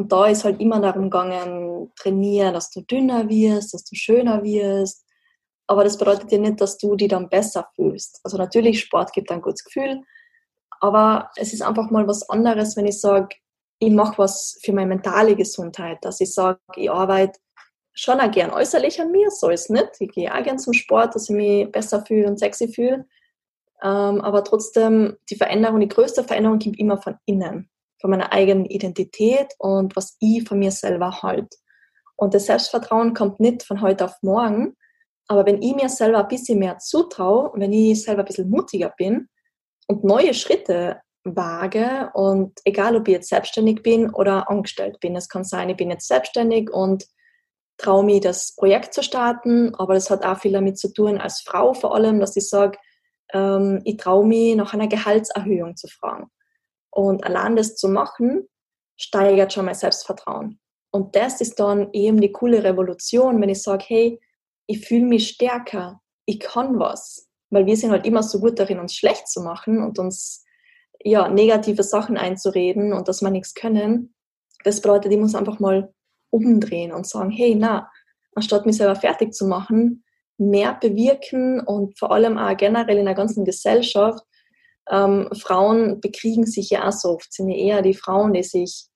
[0.01, 4.43] und da ist halt immer darum gegangen, trainieren, dass du dünner wirst, dass du schöner
[4.43, 5.05] wirst.
[5.67, 8.19] Aber das bedeutet ja nicht, dass du die dann besser fühlst.
[8.25, 10.01] Also natürlich, Sport gibt ein gutes Gefühl,
[10.81, 13.37] aber es ist einfach mal was anderes, wenn ich sage,
[13.79, 17.39] ich mache was für meine mentale Gesundheit, dass ich sage, ich arbeite
[17.93, 19.91] schon auch gern äußerlich an mir, so ist es nicht.
[19.99, 23.07] Ich gehe auch gern zum Sport, dass ich mich besser fühle und sexy fühle.
[23.83, 27.69] Ähm, aber trotzdem, die Veränderung, die größte Veränderung kommt immer von innen
[28.01, 31.55] von meiner eigenen Identität und was ich von mir selber halt.
[32.17, 34.77] Und das Selbstvertrauen kommt nicht von heute auf morgen,
[35.29, 38.93] aber wenn ich mir selber ein bisschen mehr zutraue, wenn ich selber ein bisschen mutiger
[38.97, 39.29] bin
[39.87, 45.29] und neue Schritte wage und egal, ob ich jetzt selbstständig bin oder angestellt bin, es
[45.29, 47.07] kann sein, ich bin jetzt selbstständig und
[47.79, 51.43] traue mich, das Projekt zu starten, aber das hat auch viel damit zu tun, als
[51.43, 52.79] Frau vor allem, dass ich sage,
[53.33, 56.31] ähm, ich traue mich, nach einer Gehaltserhöhung zu fragen.
[56.91, 58.49] Und allein das zu machen,
[58.97, 60.61] steigert schon mein Selbstvertrauen.
[60.91, 64.21] Und das ist dann eben die coole Revolution, wenn ich sage, hey,
[64.67, 67.29] ich fühle mich stärker, ich kann was.
[67.51, 70.45] Weil wir sind halt immer so gut darin, uns schlecht zu machen und uns
[71.03, 74.15] ja, negative Sachen einzureden und dass wir nichts können.
[74.65, 75.93] Das bedeutet, ich muss einfach mal
[76.31, 77.91] umdrehen und sagen, hey, na,
[78.35, 80.05] anstatt mich selber fertig zu machen,
[80.39, 84.25] mehr bewirken und vor allem auch generell in der ganzen Gesellschaft
[84.91, 88.89] ähm, Frauen bekriegen sich ja auch so oft, sind ja eher die Frauen, die sich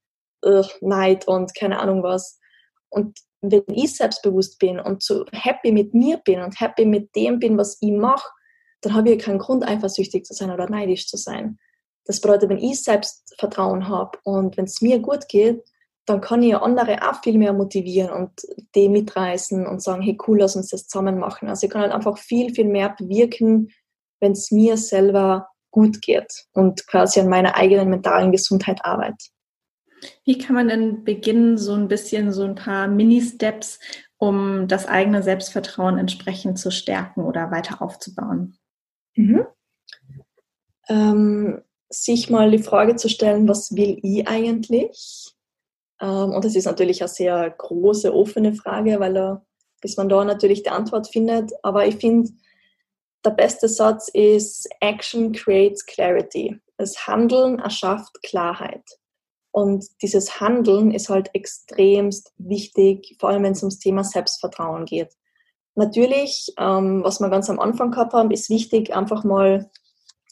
[0.43, 2.39] äh, Neid und keine Ahnung was.
[2.91, 7.39] Und wenn ich selbstbewusst bin und so happy mit mir bin und happy mit dem
[7.39, 8.29] bin, was ich mache,
[8.81, 11.59] dann habe ich keinen Grund, eifersüchtig zu sein oder neidisch zu sein.
[12.05, 15.65] Das bedeutet, wenn ich Selbstvertrauen habe und wenn es mir gut geht,
[16.07, 18.31] dann kann ich andere auch viel mehr motivieren und
[18.75, 21.49] die mitreißen und sagen, hey cool, lass uns das zusammen machen.
[21.49, 23.71] Also ich kann halt einfach viel, viel mehr bewirken,
[24.21, 29.27] wenn es mir selber gut geht und quasi an meiner eigenen mentalen Gesundheit arbeite.
[30.25, 33.81] Wie kann man denn beginnen, so ein bisschen so ein paar Mini-Steps,
[34.17, 38.57] um das eigene Selbstvertrauen entsprechend zu stärken oder weiter aufzubauen?
[39.17, 39.47] Mhm.
[40.89, 41.61] Ähm,
[41.91, 45.35] sich mal die Frage zu stellen, was will ich eigentlich?
[46.01, 49.45] Ähm, und das ist natürlich eine sehr große, offene Frage, weil da,
[49.81, 51.51] bis man da natürlich die Antwort findet.
[51.65, 52.31] Aber ich finde,
[53.25, 56.61] der beste Satz ist Action creates clarity.
[56.77, 58.85] Das Handeln erschafft Klarheit.
[59.53, 65.15] Und dieses Handeln ist halt extremst wichtig, vor allem wenn es ums Thema Selbstvertrauen geht.
[65.77, 69.71] Natürlich, ähm, was wir ganz am Anfang gehabt haben, ist wichtig, einfach mal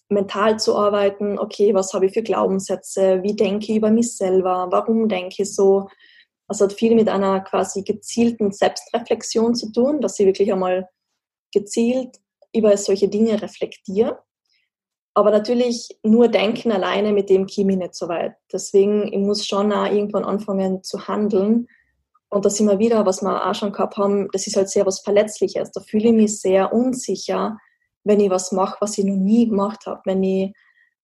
[0.09, 4.69] mental zu arbeiten, okay, was habe ich für Glaubenssätze, wie denke ich über mich selber,
[4.71, 5.89] warum denke ich so.
[6.49, 10.89] Das hat viel mit einer quasi gezielten Selbstreflexion zu tun, dass ich wirklich einmal
[11.53, 12.19] gezielt
[12.55, 14.19] über solche Dinge reflektiere.
[15.15, 18.35] Aber natürlich nur denken alleine, mit dem käme ich nicht so weit.
[18.51, 21.67] Deswegen, ich muss schon auch irgendwann anfangen zu handeln.
[22.31, 25.01] Und das immer wieder, was wir auch schon gehabt haben, das ist halt sehr was
[25.01, 25.71] Verletzliches.
[25.73, 27.59] Da fühle ich mich sehr unsicher,
[28.05, 30.01] wenn ich was mache, was ich noch nie gemacht habe.
[30.07, 30.55] Wenn ich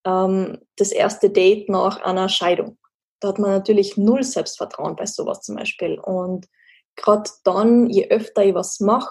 [0.07, 2.79] ähm, das erste Date nach einer Scheidung.
[3.21, 5.99] Da hat man natürlich null Selbstvertrauen bei sowas zum Beispiel.
[5.99, 6.47] Und
[6.97, 9.11] gerade dann, je öfter ich was mache,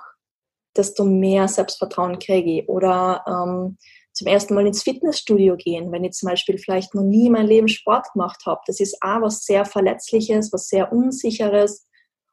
[0.78, 2.70] desto mehr Selbstvertrauen kriege ich.
[2.70, 3.78] Oder ähm,
[4.14, 7.48] zum ersten Mal ins Fitnessstudio gehen, wenn ich zum Beispiel vielleicht noch nie in meinem
[7.48, 8.62] Leben Sport gemacht habe.
[8.66, 11.88] Das ist auch was sehr Verletzliches, was sehr Unsicheres,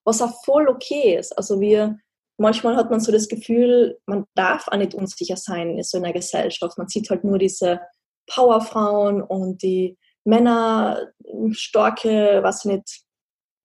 [0.05, 1.37] was auch voll okay ist.
[1.37, 1.99] Also wir,
[2.39, 6.15] manchmal hat man so das Gefühl, man darf auch nicht unsicher sein in so einer
[6.15, 6.79] Gesellschaft.
[6.79, 7.81] Man sieht halt nur diese
[8.27, 11.13] Powerfrauen und die Männer,
[11.53, 13.03] starke, was nicht,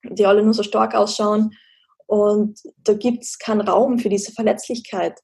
[0.03, 1.51] die alle nur so stark ausschauen.
[2.09, 5.19] Und da gibt es keinen Raum für diese Verletzlichkeit.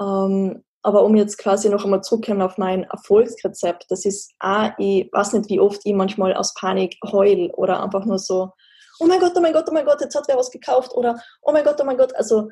[0.00, 5.08] Ähm, aber um jetzt quasi noch einmal zurückzukommen auf mein Erfolgsrezept, das ist auch, ich
[5.12, 8.50] weiß nicht, wie oft ich manchmal aus Panik heul oder einfach nur so,
[9.00, 11.20] oh mein Gott, oh mein Gott, oh mein Gott, jetzt hat wer was gekauft oder
[11.42, 12.50] oh mein Gott, oh mein Gott, also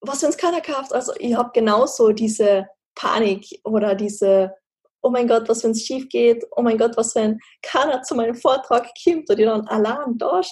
[0.00, 0.92] was, wenn es keiner kauft?
[0.92, 4.52] Also ich habe genauso diese Panik oder diese,
[5.00, 6.44] oh mein Gott, was, wenn es schief geht?
[6.56, 10.42] Oh mein Gott, was, wenn keiner zu meinem Vortrag kommt und ich dann allein da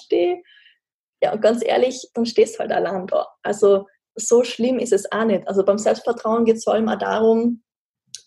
[1.21, 3.27] Ja, ganz ehrlich, dann stehst du halt allein da.
[3.43, 5.47] Also so schlimm ist es auch nicht.
[5.47, 7.63] Also beim Selbstvertrauen geht es vor allem auch darum,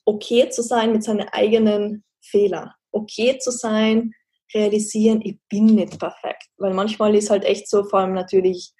[0.04, 2.70] okay zu sein mit seinen eigenen Fehlern.
[2.90, 4.12] Okay zu sein,
[4.54, 6.48] realisieren, ich bin nicht perfekt.
[6.58, 8.72] Weil manchmal ist halt echt so, vor allem natürlich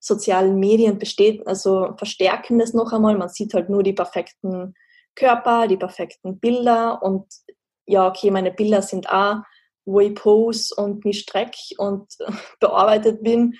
[0.00, 3.16] sozialen Medien besteht, also verstärken das noch einmal.
[3.16, 4.74] Man sieht halt nur die perfekten
[5.14, 7.26] Körper, die perfekten Bilder und
[7.86, 9.38] ja, okay, meine Bilder sind auch,
[9.88, 12.06] wo ich pose und mich strecke und
[12.60, 13.54] bearbeitet bin.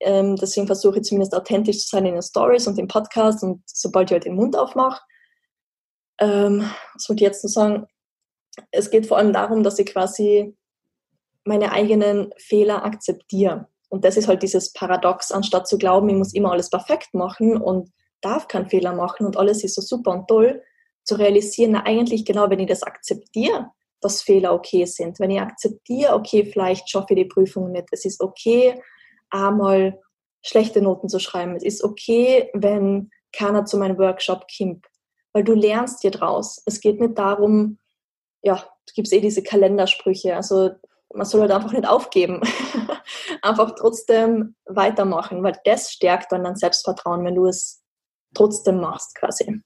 [0.00, 3.62] Ähm, deswegen versuche ich zumindest authentisch zu sein in den Stories und im Podcast und
[3.66, 5.02] sobald ich halt den Mund aufmache.
[6.20, 7.86] Ähm, was wollte ich jetzt noch sagen?
[8.70, 10.56] Es geht vor allem darum, dass ich quasi
[11.44, 13.68] meine eigenen Fehler akzeptiere.
[13.88, 17.56] Und das ist halt dieses Paradox, anstatt zu glauben, ich muss immer alles perfekt machen
[17.60, 17.90] und
[18.20, 20.62] darf keinen Fehler machen und alles ist so super und toll,
[21.04, 23.70] zu realisieren, na eigentlich genau, wenn ich das akzeptiere,
[24.02, 28.04] dass Fehler okay sind, wenn ich akzeptiere, okay, vielleicht schaffe ich die Prüfung nicht, es
[28.04, 28.80] ist okay,
[29.30, 29.98] einmal
[30.44, 31.56] schlechte Noten zu schreiben.
[31.56, 34.86] Es ist okay, wenn keiner zu meinem Workshop kommt,
[35.32, 36.62] weil du lernst dir draus.
[36.66, 37.78] Es geht nicht darum,
[38.42, 40.70] ja, du gibst eh diese Kalendersprüche, also
[41.14, 42.40] man soll halt einfach nicht aufgeben.
[43.42, 47.82] einfach trotzdem weitermachen, weil das stärkt dann dein Selbstvertrauen, wenn du es
[48.34, 49.60] trotzdem machst quasi.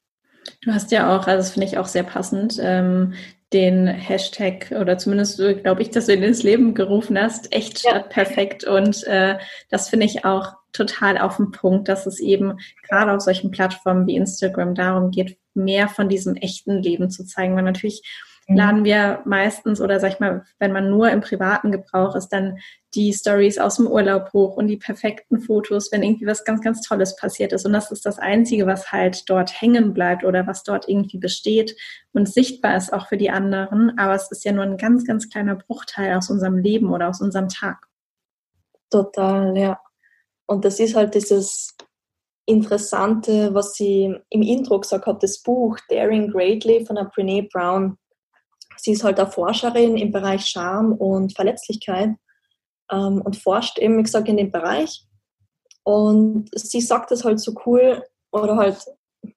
[0.62, 3.14] Du hast ja auch, also das finde ich auch sehr passend, ähm,
[3.52, 7.94] den Hashtag oder zumindest glaube ich, dass du ihn ins Leben gerufen hast, echt statt
[7.94, 8.02] ja.
[8.02, 8.64] perfekt.
[8.64, 9.38] Und äh,
[9.70, 14.06] das finde ich auch total auf den Punkt, dass es eben gerade auf solchen Plattformen
[14.06, 17.56] wie Instagram darum geht, mehr von diesem echten Leben zu zeigen.
[17.56, 18.02] Weil natürlich
[18.48, 18.56] Mhm.
[18.56, 22.58] laden wir meistens oder sag ich mal, wenn man nur im privaten Gebrauch ist, dann
[22.94, 26.80] die Stories aus dem Urlaub hoch und die perfekten Fotos, wenn irgendwie was ganz, ganz
[26.80, 27.66] Tolles passiert ist.
[27.66, 31.76] Und das ist das Einzige, was halt dort hängen bleibt oder was dort irgendwie besteht
[32.12, 33.98] und sichtbar ist auch für die anderen.
[33.98, 37.20] Aber es ist ja nur ein ganz, ganz kleiner Bruchteil aus unserem Leben oder aus
[37.20, 37.86] unserem Tag.
[38.90, 39.80] Total, ja.
[40.46, 41.76] Und das ist halt dieses
[42.46, 47.98] Interessante, was sie im Intro gesagt hat, das Buch Daring Greatly von der Brene Brown
[48.76, 52.10] sie ist halt eine Forscherin im Bereich Scham und Verletzlichkeit
[52.90, 55.04] ähm, und forscht eben, wie gesagt, in dem Bereich.
[55.84, 58.84] Und sie sagt es halt so cool oder halt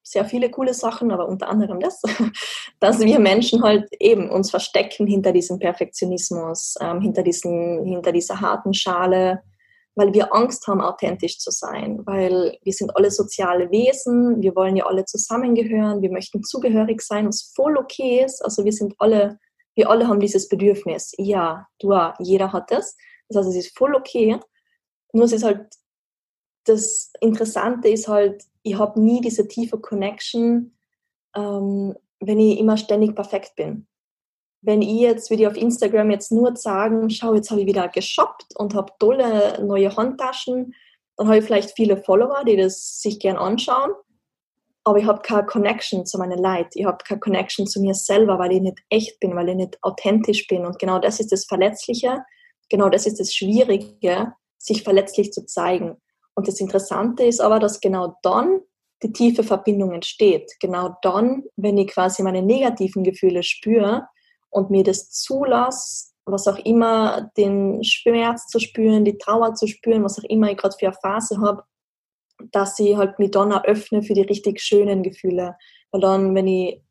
[0.04, 2.02] sehr viele coole Sachen, aber unter anderem das,
[2.80, 8.42] dass wir Menschen halt eben uns verstecken hinter diesem Perfektionismus, ähm, hinter, diesen, hinter dieser
[8.42, 9.44] harten Schale,
[9.96, 14.76] weil wir Angst haben, authentisch zu sein, weil wir sind alle soziale Wesen, wir wollen
[14.76, 18.44] ja alle zusammengehören, wir möchten zugehörig sein, was voll okay ist.
[18.44, 19.40] Also wir sind alle,
[19.76, 21.14] wir alle haben dieses Bedürfnis.
[21.18, 22.96] Ja, du, jeder hat das.
[23.28, 24.40] Das heißt, es ist voll okay.
[25.12, 25.68] Nur es ist halt,
[26.66, 30.78] das Interessante ist halt, ich habe nie diese tiefe Connection,
[31.36, 33.89] ähm, wenn ich immer ständig perfekt bin
[34.62, 37.88] wenn ich jetzt, würde ich auf Instagram jetzt nur sagen, schau, jetzt habe ich wieder
[37.88, 40.74] geshoppt und habe tolle neue Handtaschen,
[41.16, 43.92] dann habe ich vielleicht viele Follower, die das sich gern anschauen,
[44.84, 48.40] aber ich habe keine Connection zu meinen Leid, ich habe keine Connection zu mir selber,
[48.40, 51.46] weil ich nicht echt bin, weil ich nicht authentisch bin und genau das ist das
[51.46, 52.20] Verletzliche,
[52.70, 55.96] genau das ist das Schwierige, sich verletzlich zu zeigen.
[56.36, 58.62] Und das Interessante ist aber, dass genau dann
[59.04, 60.52] die tiefe Verbindung entsteht.
[60.60, 64.08] Genau dann, wenn ich quasi meine negativen Gefühle spüre
[64.50, 70.04] und mir das zulasse, was auch immer, den Schmerz zu spüren, die Trauer zu spüren,
[70.04, 71.64] was auch immer ich gerade für eine Phase habe,
[72.52, 75.56] dass ich halt mich dann öffne für die richtig schönen Gefühle.
[75.92, 76.82] Weil dann, wenn ich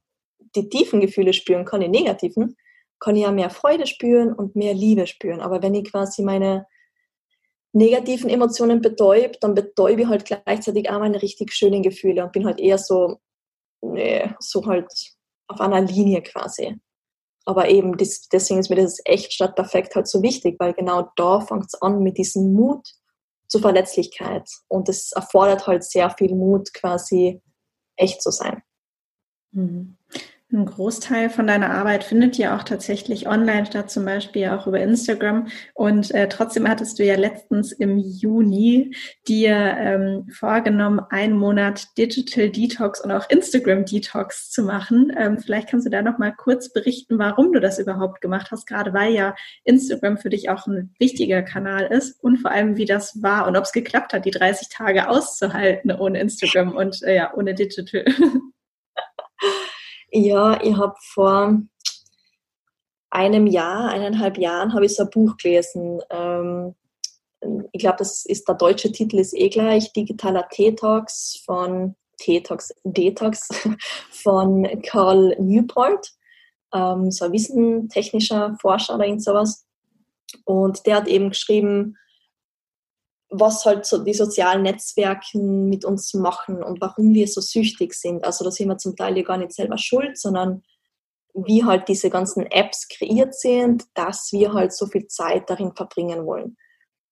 [0.57, 2.57] die tiefen Gefühle spüren kann, die negativen,
[3.01, 5.41] kann ich ja mehr Freude spüren und mehr Liebe spüren.
[5.41, 6.67] Aber wenn ich quasi meine
[7.73, 12.47] negativen Emotionen betäubt, dann betäube ich halt gleichzeitig auch meine richtig schönen Gefühle und bin
[12.47, 13.19] halt eher so,
[13.83, 14.89] nee, so halt
[15.47, 16.77] auf einer Linie quasi.
[17.49, 21.11] Aber eben, das, deswegen ist mir das echt statt perfekt halt so wichtig, weil genau
[21.17, 22.87] da fängt es an mit diesem Mut
[23.47, 24.47] zur Verletzlichkeit.
[24.69, 27.41] Und es erfordert halt sehr viel Mut, quasi
[27.97, 28.63] echt zu sein.
[29.53, 29.97] Mhm.
[30.59, 34.81] Ein Großteil von deiner Arbeit findet ja auch tatsächlich online statt, zum Beispiel auch über
[34.81, 35.47] Instagram.
[35.73, 38.93] Und äh, trotzdem hattest du ja letztens im Juni
[39.29, 45.13] dir ähm, vorgenommen, einen Monat Digital Detox und auch Instagram Detox zu machen.
[45.17, 48.67] Ähm, vielleicht kannst du da noch mal kurz berichten, warum du das überhaupt gemacht hast,
[48.67, 52.85] gerade weil ja Instagram für dich auch ein wichtiger Kanal ist und vor allem, wie
[52.85, 57.15] das war und ob es geklappt hat, die 30 Tage auszuhalten ohne Instagram und äh,
[57.15, 58.05] ja, ohne Digital.
[60.11, 61.61] Ja, ich habe vor
[63.11, 66.01] einem Jahr, eineinhalb Jahren, habe ich so ein Buch gelesen.
[66.11, 66.75] Ähm,
[67.73, 73.49] ich glaube, das ist der deutsche Titel ist eh gleich, Digitaler T-Talks von T-Talks, Detox
[74.11, 76.13] von Carl Newport,
[76.75, 79.67] ähm, so ein wissentechnischer Forscher oder irgend sowas.
[80.45, 81.97] Und der hat eben geschrieben,
[83.31, 88.25] was halt so die sozialen Netzwerke mit uns machen und warum wir so süchtig sind.
[88.25, 90.63] Also da sind wir zum Teil ja gar nicht selber schuld, sondern
[91.35, 96.25] wie halt diese ganzen Apps kreiert sind, dass wir halt so viel Zeit darin verbringen
[96.27, 96.57] wollen.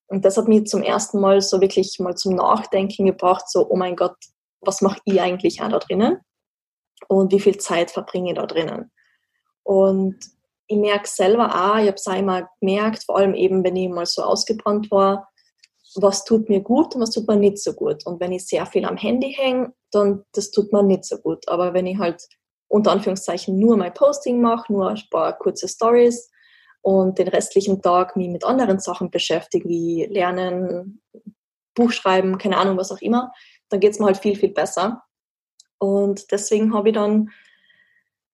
[0.09, 3.77] Und das hat mich zum ersten Mal so wirklich mal zum Nachdenken gebracht, so, oh
[3.77, 4.17] mein Gott,
[4.61, 6.19] was mache ich eigentlich auch da drinnen?
[7.09, 8.91] Und wie viel Zeit verbringe ich da drinnen?
[9.63, 10.17] Und
[10.69, 14.07] ich merke selber auch, ich habe es einmal gemerkt, vor allem eben, wenn ich mal
[14.07, 15.29] so ausgebrannt war,
[16.03, 18.07] was tut mir gut und was tut mir nicht so gut.
[18.07, 21.49] Und wenn ich sehr viel am Handy hänge, dann das tut mir nicht so gut.
[21.49, 22.27] Aber wenn ich halt
[22.69, 26.31] unter Anführungszeichen nur mein Posting mache, nur ein paar kurze Stories
[26.83, 31.03] und den restlichen Tag mich mit anderen Sachen beschäftige, wie Lernen,
[31.75, 33.33] Buchschreiben, keine Ahnung, was auch immer,
[33.69, 35.03] dann geht es mir halt viel, viel besser.
[35.79, 37.31] Und deswegen habe ich dann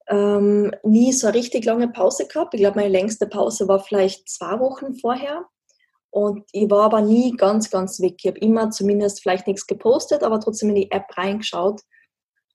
[0.09, 2.55] ähm, nie so eine richtig lange Pause gehabt.
[2.55, 5.47] Ich glaube, meine längste Pause war vielleicht zwei Wochen vorher.
[6.13, 8.17] Und ich war aber nie ganz, ganz weg.
[8.19, 11.81] Ich habe immer zumindest vielleicht nichts gepostet, aber trotzdem in die App reingeschaut.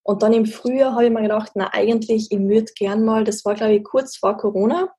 [0.03, 3.43] Und dann im Frühjahr habe ich mir gedacht, na eigentlich, ich würde gern mal, das
[3.45, 4.89] war glaube ich kurz vor Corona,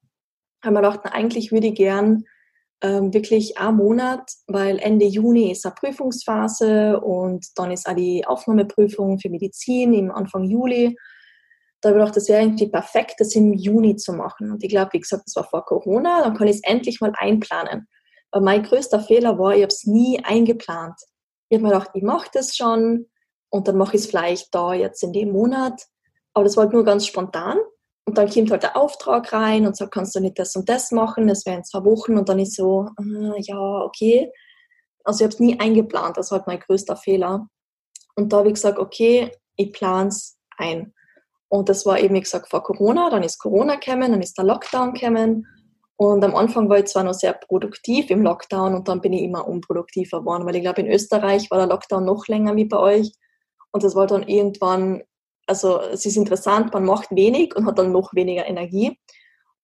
[0.62, 2.24] habe mir gedacht, na eigentlich würde ich gern
[2.82, 8.26] ähm, wirklich einen Monat, weil Ende Juni ist eine Prüfungsphase und dann ist auch die
[8.26, 10.96] Aufnahmeprüfung für Medizin im Anfang Juli.
[11.80, 14.50] Da habe ich gedacht, das wäre irgendwie perfekt, das im Juni zu machen.
[14.50, 17.12] Und ich glaube, wie gesagt, das war vor Corona, dann kann ich es endlich mal
[17.16, 17.86] einplanen.
[18.30, 21.00] Aber mein größter Fehler war, ich habe es nie eingeplant.
[21.48, 23.06] Ich habe mir gedacht, ich mache das schon
[23.50, 25.82] und dann mache ich es vielleicht da jetzt in dem Monat.
[26.34, 27.58] Aber das war halt nur ganz spontan.
[28.04, 30.92] Und dann kommt halt der Auftrag rein und sagt, kannst du nicht das und das
[30.92, 32.16] machen, das wäre in zwei Wochen.
[32.16, 34.32] Und dann ist so, äh, ja, okay.
[35.04, 37.48] Also ich habe es nie eingeplant, das war halt mein größter Fehler.
[38.14, 40.94] Und da habe ich gesagt, okay, ich plane es ein.
[41.48, 44.44] Und das war eben, wie gesagt, vor Corona, dann ist Corona gekommen, dann ist der
[44.44, 45.46] Lockdown gekommen.
[46.00, 49.22] Und am Anfang war ich zwar noch sehr produktiv im Lockdown und dann bin ich
[49.22, 52.78] immer unproduktiver geworden, weil ich glaube, in Österreich war der Lockdown noch länger wie bei
[52.78, 53.12] euch.
[53.72, 55.02] Und das war dann irgendwann,
[55.48, 58.96] also es ist interessant, man macht wenig und hat dann noch weniger Energie.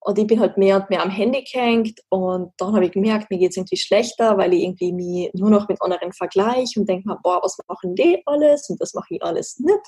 [0.00, 3.30] Und ich bin halt mehr und mehr am Handy gehängt und dann habe ich gemerkt,
[3.30, 6.88] mir geht es irgendwie schlechter, weil ich irgendwie mich nur noch mit anderen vergleiche und
[6.88, 9.82] denke mir, boah, was machen die alles und das mache ich alles nicht.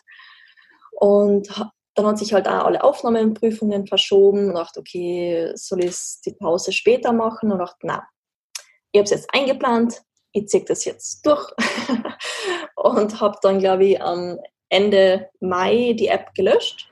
[0.93, 1.49] Und
[1.97, 6.71] dann hat sich halt auch alle Aufnahmeprüfungen verschoben und dachte, okay, soll ich die Pause
[6.73, 7.51] später machen?
[7.51, 8.07] Und dachte, na,
[8.93, 11.51] ich habe es jetzt eingeplant, ich ziehe das jetzt durch
[12.77, 14.39] und habe dann, glaube ich, am
[14.69, 16.91] Ende Mai die App gelöscht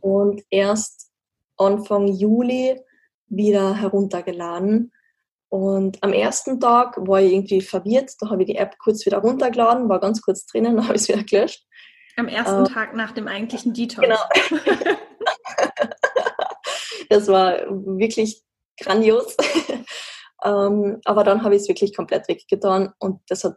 [0.00, 1.10] und erst
[1.56, 2.80] Anfang Juli
[3.26, 4.92] wieder heruntergeladen.
[5.48, 9.18] Und am ersten Tag war ich irgendwie verwirrt, da habe ich die App kurz wieder
[9.18, 11.66] runtergeladen, war ganz kurz drinnen, dann habe ich es wieder gelöscht.
[12.16, 14.06] Am ersten äh, Tag nach dem eigentlichen Detox.
[14.06, 14.18] Genau.
[17.08, 18.42] das war wirklich
[18.80, 19.36] grandios.
[20.44, 23.56] ähm, aber dann habe ich es wirklich komplett weggetan und das hat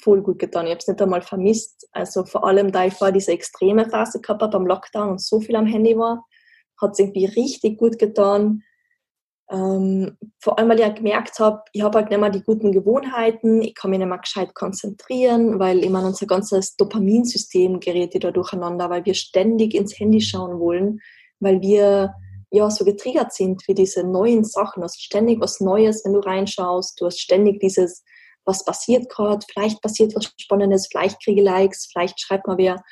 [0.00, 0.66] voll gut getan.
[0.66, 1.88] Ich habe es nicht einmal vermisst.
[1.92, 5.40] Also vor allem, da ich vor diese extreme Phase gehabt habe beim Lockdown und so
[5.40, 6.24] viel am Handy war,
[6.80, 8.62] hat es irgendwie richtig gut getan,
[9.50, 12.70] Ähm, vor allem, weil ich ja gemerkt habe, ich habe halt nicht mehr die guten
[12.70, 18.30] Gewohnheiten, ich kann mich nicht mehr gescheit konzentrieren, weil meine, unser ganzes Dopaminsystem gerät wieder
[18.30, 21.00] durcheinander, weil wir ständig ins Handy schauen wollen,
[21.40, 22.12] weil wir
[22.50, 24.80] ja so getriggert sind wie diese neuen Sachen.
[24.80, 28.04] Du hast ständig was Neues, wenn du reinschaust, du hast ständig dieses,
[28.44, 32.82] was passiert gerade, vielleicht passiert was Spannendes, vielleicht kriege ich Likes, vielleicht schreibt mal wer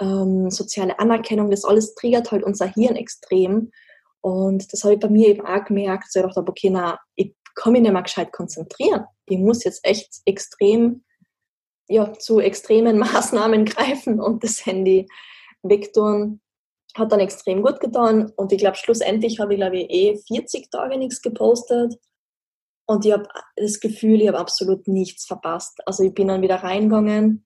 [0.00, 3.70] ähm, soziale Anerkennung, das alles triggert halt unser Hirn extrem.
[4.24, 7.36] Und das habe ich bei mir eben auch gemerkt, so ich dachte, okay, na, ich
[7.54, 9.04] kann mich nicht mehr gescheit konzentrieren.
[9.26, 11.04] Ich muss jetzt echt extrem,
[11.88, 15.06] ja, zu extremen Maßnahmen greifen und das Handy
[15.62, 16.40] wegtun.
[16.96, 18.32] Hat dann extrem gut getan.
[18.36, 21.94] Und ich glaube, schlussendlich habe ich, glaube ich, eh 40 Tage nichts gepostet.
[22.86, 25.82] Und ich habe das Gefühl, ich habe absolut nichts verpasst.
[25.84, 27.44] Also ich bin dann wieder reingegangen,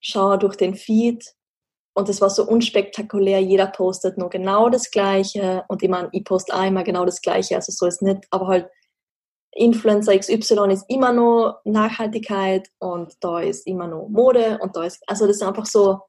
[0.00, 1.34] schaue durch den Feed
[1.94, 5.64] und es war so unspektakulär, jeder postet nur genau das Gleiche.
[5.68, 8.48] Und ich meine, ich poste auch immer genau das Gleiche, also so ist nicht, aber
[8.48, 8.68] halt
[9.52, 15.02] Influencer XY ist immer noch Nachhaltigkeit und da ist immer noch Mode und da ist,
[15.06, 16.00] also das ist einfach so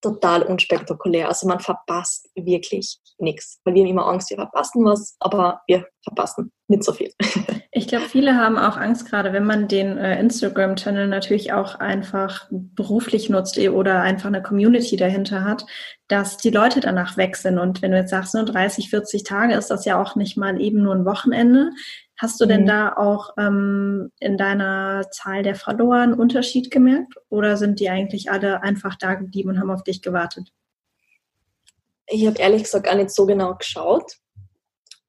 [0.00, 1.28] total unspektakulär.
[1.28, 5.86] Also man verpasst wirklich nichts, weil wir haben immer Angst, wir verpassen was, aber wir
[6.02, 7.12] verpassen nicht so viel.
[7.70, 12.48] Ich glaube, viele haben auch Angst, gerade wenn man den äh, Instagram-Channel natürlich auch einfach
[12.50, 15.64] beruflich nutzt eh, oder einfach eine Community dahinter hat,
[16.08, 17.58] dass die Leute danach weg sind.
[17.58, 20.60] Und wenn du jetzt sagst, nur 30, 40 Tage ist das ja auch nicht mal
[20.60, 21.70] eben nur ein Wochenende.
[22.18, 22.48] Hast du mhm.
[22.48, 27.14] denn da auch ähm, in deiner Zahl der Follower einen Unterschied gemerkt?
[27.30, 30.52] Oder sind die eigentlich alle einfach da geblieben und haben auf dich gewartet?
[32.08, 34.16] Ich habe ehrlich gesagt gar nicht so genau geschaut.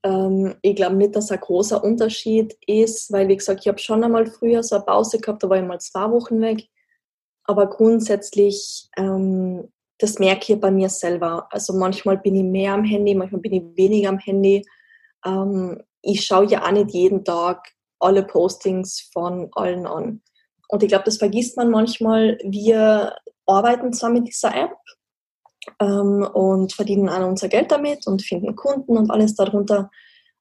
[0.03, 4.03] Ähm, ich glaube nicht, dass ein großer Unterschied ist, weil, wie gesagt, ich habe schon
[4.03, 6.67] einmal früher so eine Pause gehabt, da war ich mal zwei Wochen weg.
[7.45, 11.47] Aber grundsätzlich, ähm, das merke ich bei mir selber.
[11.49, 14.63] Also manchmal bin ich mehr am Handy, manchmal bin ich weniger am Handy.
[15.25, 20.21] Ähm, ich schaue ja auch nicht jeden Tag alle Postings von allen an.
[20.67, 22.37] Und ich glaube, das vergisst man manchmal.
[22.43, 24.75] Wir arbeiten zwar mit dieser App,
[25.79, 29.89] ähm, und verdienen auch unser Geld damit und finden Kunden und alles darunter.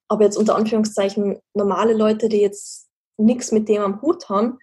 [0.09, 4.59] Aber jetzt unter Anführungszeichen normale Leute, die jetzt nichts mit dem am Hut haben,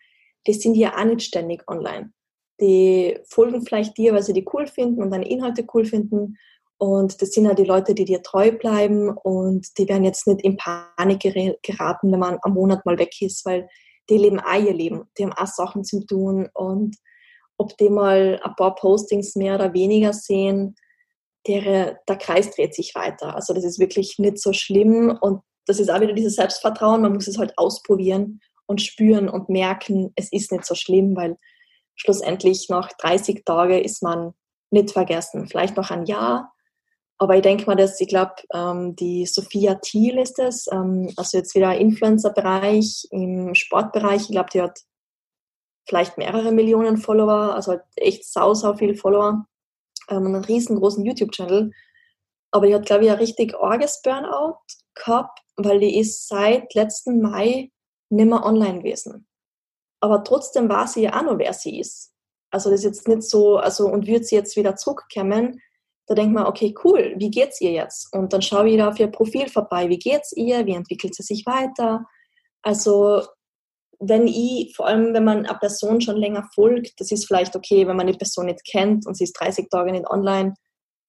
[0.48, 2.12] die sind ja auch nicht ständig online.
[2.62, 6.38] Die folgen vielleicht dir, weil sie die cool finden und deine Inhalte cool finden.
[6.78, 10.42] Und das sind ja die Leute, die dir treu bleiben und die werden jetzt nicht
[10.42, 11.22] in Panik
[11.64, 13.70] geraten, wenn man am Monat mal weg ist, weil
[14.10, 15.10] die leben auch ihr Leben.
[15.18, 16.98] Die haben auch Sachen zu tun und
[17.58, 20.76] ob die mal ein paar Postings mehr oder weniger sehen,
[21.48, 23.36] der, der Kreis dreht sich weiter.
[23.36, 27.14] Also das ist wirklich nicht so schlimm und das ist auch wieder dieses Selbstvertrauen, man
[27.14, 31.38] muss es halt ausprobieren und spüren und merken, es ist nicht so schlimm, weil
[31.96, 34.34] schlussendlich nach 30 Tagen ist man
[34.70, 35.48] nicht vergessen.
[35.48, 36.54] Vielleicht noch ein Jahr,
[37.18, 41.38] aber ich denke mal, dass ich glaube, ähm, die Sophia Thiel ist es, ähm, also
[41.38, 44.24] jetzt wieder Influencer-Bereich im Sportbereich.
[44.24, 44.82] Ich glaube, die hat
[45.88, 49.45] vielleicht mehrere Millionen Follower, also halt echt sau, sau viel Follower,
[50.09, 51.72] ähm, einen riesengroßen YouTube-Channel.
[52.51, 54.57] Aber die hat, glaube ich, ein richtig orges Burnout
[54.93, 57.72] gehabt, weil die ist seit letzten Mai
[58.09, 59.28] nicht mehr online gewesen.
[60.01, 62.13] Aber trotzdem war sie ja auch noch, wer sie ist.
[62.51, 65.61] Also das ist jetzt nicht so, also und wird sie jetzt wieder zurückkommen,
[66.08, 68.14] da denkt man, okay, cool, wie geht's ihr jetzt?
[68.14, 71.24] Und dann schaue ich wieder auf ihr Profil vorbei, wie geht's ihr, wie entwickelt sie
[71.24, 72.06] sich weiter?
[72.62, 73.24] Also
[73.99, 77.88] wenn ich, vor allem wenn man einer Person schon länger folgt, das ist vielleicht okay,
[77.88, 80.53] wenn man die Person nicht kennt und sie ist 30 Tage nicht online,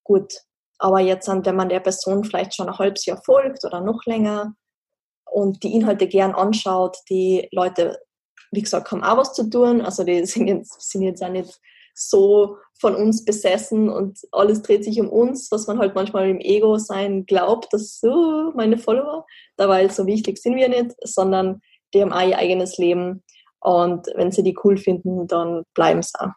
[0.05, 0.33] gut.
[0.79, 4.55] Aber jetzt, wenn man der Person vielleicht schon ein halbes Jahr folgt oder noch länger
[5.25, 7.99] und die Inhalte gern anschaut, die Leute,
[8.53, 9.81] wie gesagt, haben auch was zu tun.
[9.81, 11.59] Also die sind jetzt, sind jetzt auch nicht
[11.97, 16.41] so von uns besessen und alles dreht sich um uns, was man halt manchmal im
[16.41, 19.25] Ego sein glaubt, dass so meine Follower,
[19.57, 21.61] dabei so wichtig sind wir nicht, sondern
[21.95, 23.25] die haben auch ihr eigenes Leben
[23.61, 26.33] und wenn sie die cool finden, dann bleiben sie auch.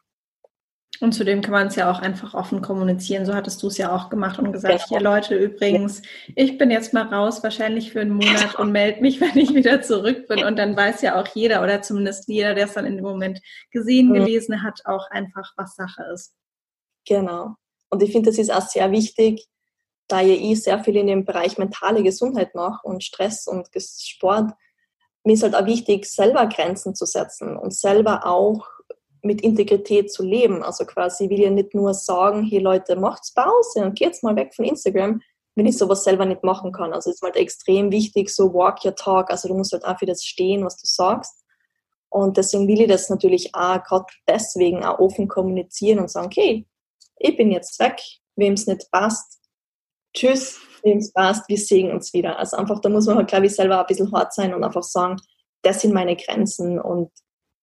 [1.02, 3.26] Und zudem kann man es ja auch einfach offen kommunizieren.
[3.26, 4.88] So hattest du es ja auch gemacht und gesagt, genau.
[4.88, 6.02] hier Leute, übrigens,
[6.36, 9.82] ich bin jetzt mal raus, wahrscheinlich für einen Monat und melde mich, wenn ich wieder
[9.82, 10.44] zurück bin.
[10.44, 13.40] Und dann weiß ja auch jeder oder zumindest jeder, der es dann in dem Moment
[13.72, 14.14] gesehen, mhm.
[14.14, 16.34] gelesen hat, auch einfach, was Sache ist.
[17.08, 17.56] Genau.
[17.90, 19.48] Und ich finde, das ist auch sehr wichtig,
[20.10, 24.52] da ja ich sehr viel in dem Bereich mentale Gesundheit mache und Stress und Sport,
[25.24, 28.68] mir ist halt auch wichtig, selber Grenzen zu setzen und selber auch
[29.22, 30.64] mit Integrität zu leben.
[30.64, 34.54] Also quasi will ja nicht nur sagen, hey Leute, macht's Pause und geht's mal weg
[34.56, 35.22] von Instagram,
[35.56, 36.94] wenn ich sowas selber nicht machen kann.
[36.94, 39.30] Also es ist halt extrem wichtig, so walk your talk.
[39.30, 41.44] Also du musst halt auch für das stehen, was du sagst.
[42.10, 46.66] Und deswegen will ich das natürlich auch gerade deswegen auch offen kommunizieren und sagen, okay,
[47.18, 48.02] ich bin jetzt weg,
[48.36, 49.40] wem es nicht passt,
[50.16, 52.40] tschüss, wem es passt, wir sehen uns wieder.
[52.40, 54.84] Also einfach, da muss man halt, glaube ich, selber ein bisschen hart sein und einfach
[54.84, 55.18] sagen,
[55.62, 57.12] das sind meine Grenzen und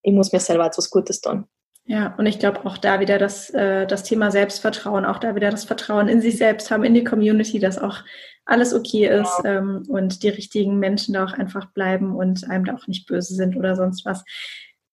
[0.06, 1.46] ich muss mir selber etwas Gutes tun.
[1.84, 5.50] Ja, und ich glaube auch da wieder das, äh, das Thema Selbstvertrauen, auch da wieder
[5.50, 7.98] das Vertrauen in sich selbst haben, in die Community, dass auch
[8.44, 9.58] alles okay ist ja.
[9.58, 13.34] ähm, und die richtigen Menschen da auch einfach bleiben und einem da auch nicht böse
[13.34, 14.24] sind oder sonst was.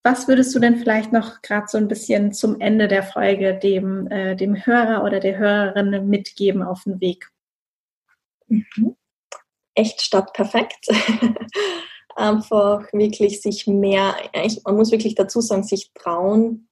[0.03, 4.07] Was würdest du denn vielleicht noch gerade so ein bisschen zum Ende der Folge dem,
[4.07, 7.30] äh, dem Hörer oder der Hörerin mitgeben auf den Weg?
[8.47, 8.95] Mhm.
[9.76, 10.88] Echt statt perfekt.
[12.16, 14.16] Einfach wirklich sich mehr,
[14.66, 16.68] man muss wirklich dazu sagen, sich trauen,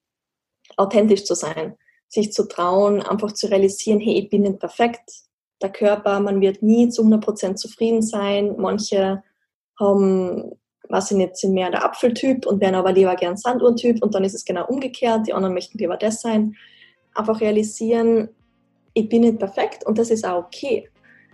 [0.77, 1.75] authentisch zu sein,
[2.07, 5.09] sich zu trauen, einfach zu realisieren, hey, ich bin nicht perfekt.
[5.61, 8.55] Der Körper, man wird nie zu 100% zufrieden sein.
[8.57, 9.23] Manche
[9.79, 10.51] haben,
[10.89, 14.23] was ich nicht, sind mehr der Apfeltyp und werden aber lieber gern Sanduhrtyp und dann
[14.23, 15.27] ist es genau umgekehrt.
[15.27, 16.55] Die anderen möchten lieber das sein.
[17.13, 18.29] Einfach realisieren,
[18.93, 20.89] ich bin nicht perfekt und das ist auch okay.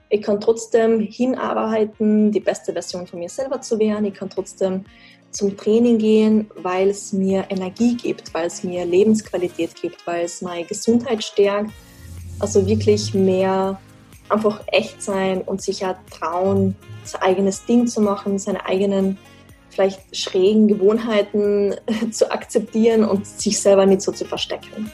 [0.10, 4.06] Ich kann trotzdem hinarbeiten, die beste Version von mir selber zu werden.
[4.06, 4.86] Ich kann trotzdem
[5.32, 10.42] zum Training gehen, weil es mir Energie gibt, weil es mir Lebensqualität gibt, weil es
[10.42, 11.72] meine Gesundheit stärkt.
[12.40, 13.80] Also wirklich mehr
[14.30, 19.18] einfach echt sein und sich ja trauen, sein eigenes Ding zu machen, seine eigenen
[19.70, 21.76] vielleicht schrägen Gewohnheiten
[22.12, 24.92] zu akzeptieren und sich selber nicht so zu verstecken.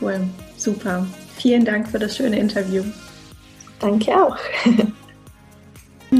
[0.00, 0.20] Cool,
[0.56, 1.06] super.
[1.36, 2.82] Vielen Dank für das schöne Interview.
[3.80, 4.36] Danke auch.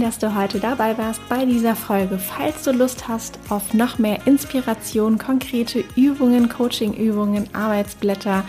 [0.01, 2.19] dass du heute dabei warst bei dieser Folge.
[2.19, 8.45] Falls du Lust hast auf noch mehr Inspiration, konkrete Übungen, Coaching-Übungen, Arbeitsblätter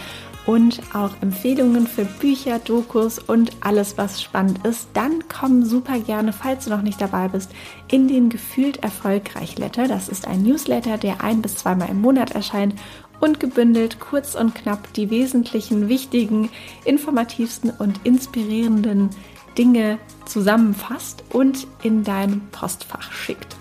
[0.45, 6.33] und auch Empfehlungen für Bücher, Dokus und alles, was spannend ist, dann komm super gerne,
[6.33, 7.51] falls du noch nicht dabei bist,
[7.91, 9.87] in den Gefühlt Erfolgreich Letter.
[9.87, 12.75] Das ist ein Newsletter, der ein bis zweimal im Monat erscheint
[13.19, 16.49] und gebündelt kurz und knapp die wesentlichen, wichtigen,
[16.83, 19.09] informativsten und inspirierenden
[19.57, 23.55] Dinge zusammenfasst und in dein Postfach schickt.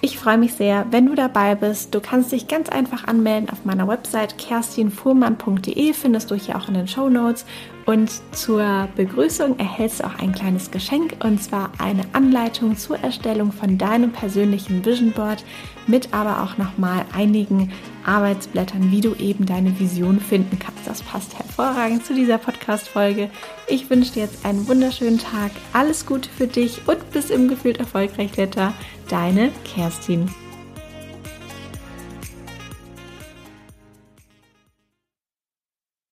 [0.00, 1.94] Ich freue mich sehr, wenn du dabei bist.
[1.94, 6.74] Du kannst dich ganz einfach anmelden auf meiner Website kerstinfuhrmann.de, findest du hier auch in
[6.74, 7.46] den Show Notes.
[7.86, 13.52] Und zur Begrüßung erhältst du auch ein kleines Geschenk und zwar eine Anleitung zur Erstellung
[13.52, 15.44] von deinem persönlichen Vision Board
[15.86, 17.70] mit aber auch nochmal einigen
[18.06, 20.86] Arbeitsblättern, wie du eben deine Vision finden kannst.
[20.86, 23.28] Das passt hervorragend zu dieser Podcast-Folge.
[23.68, 27.78] Ich wünsche dir jetzt einen wunderschönen Tag, alles Gute für dich und bis im gefühlt
[27.78, 28.72] erfolgreich Wetter.
[29.08, 30.30] Deine Kerstin.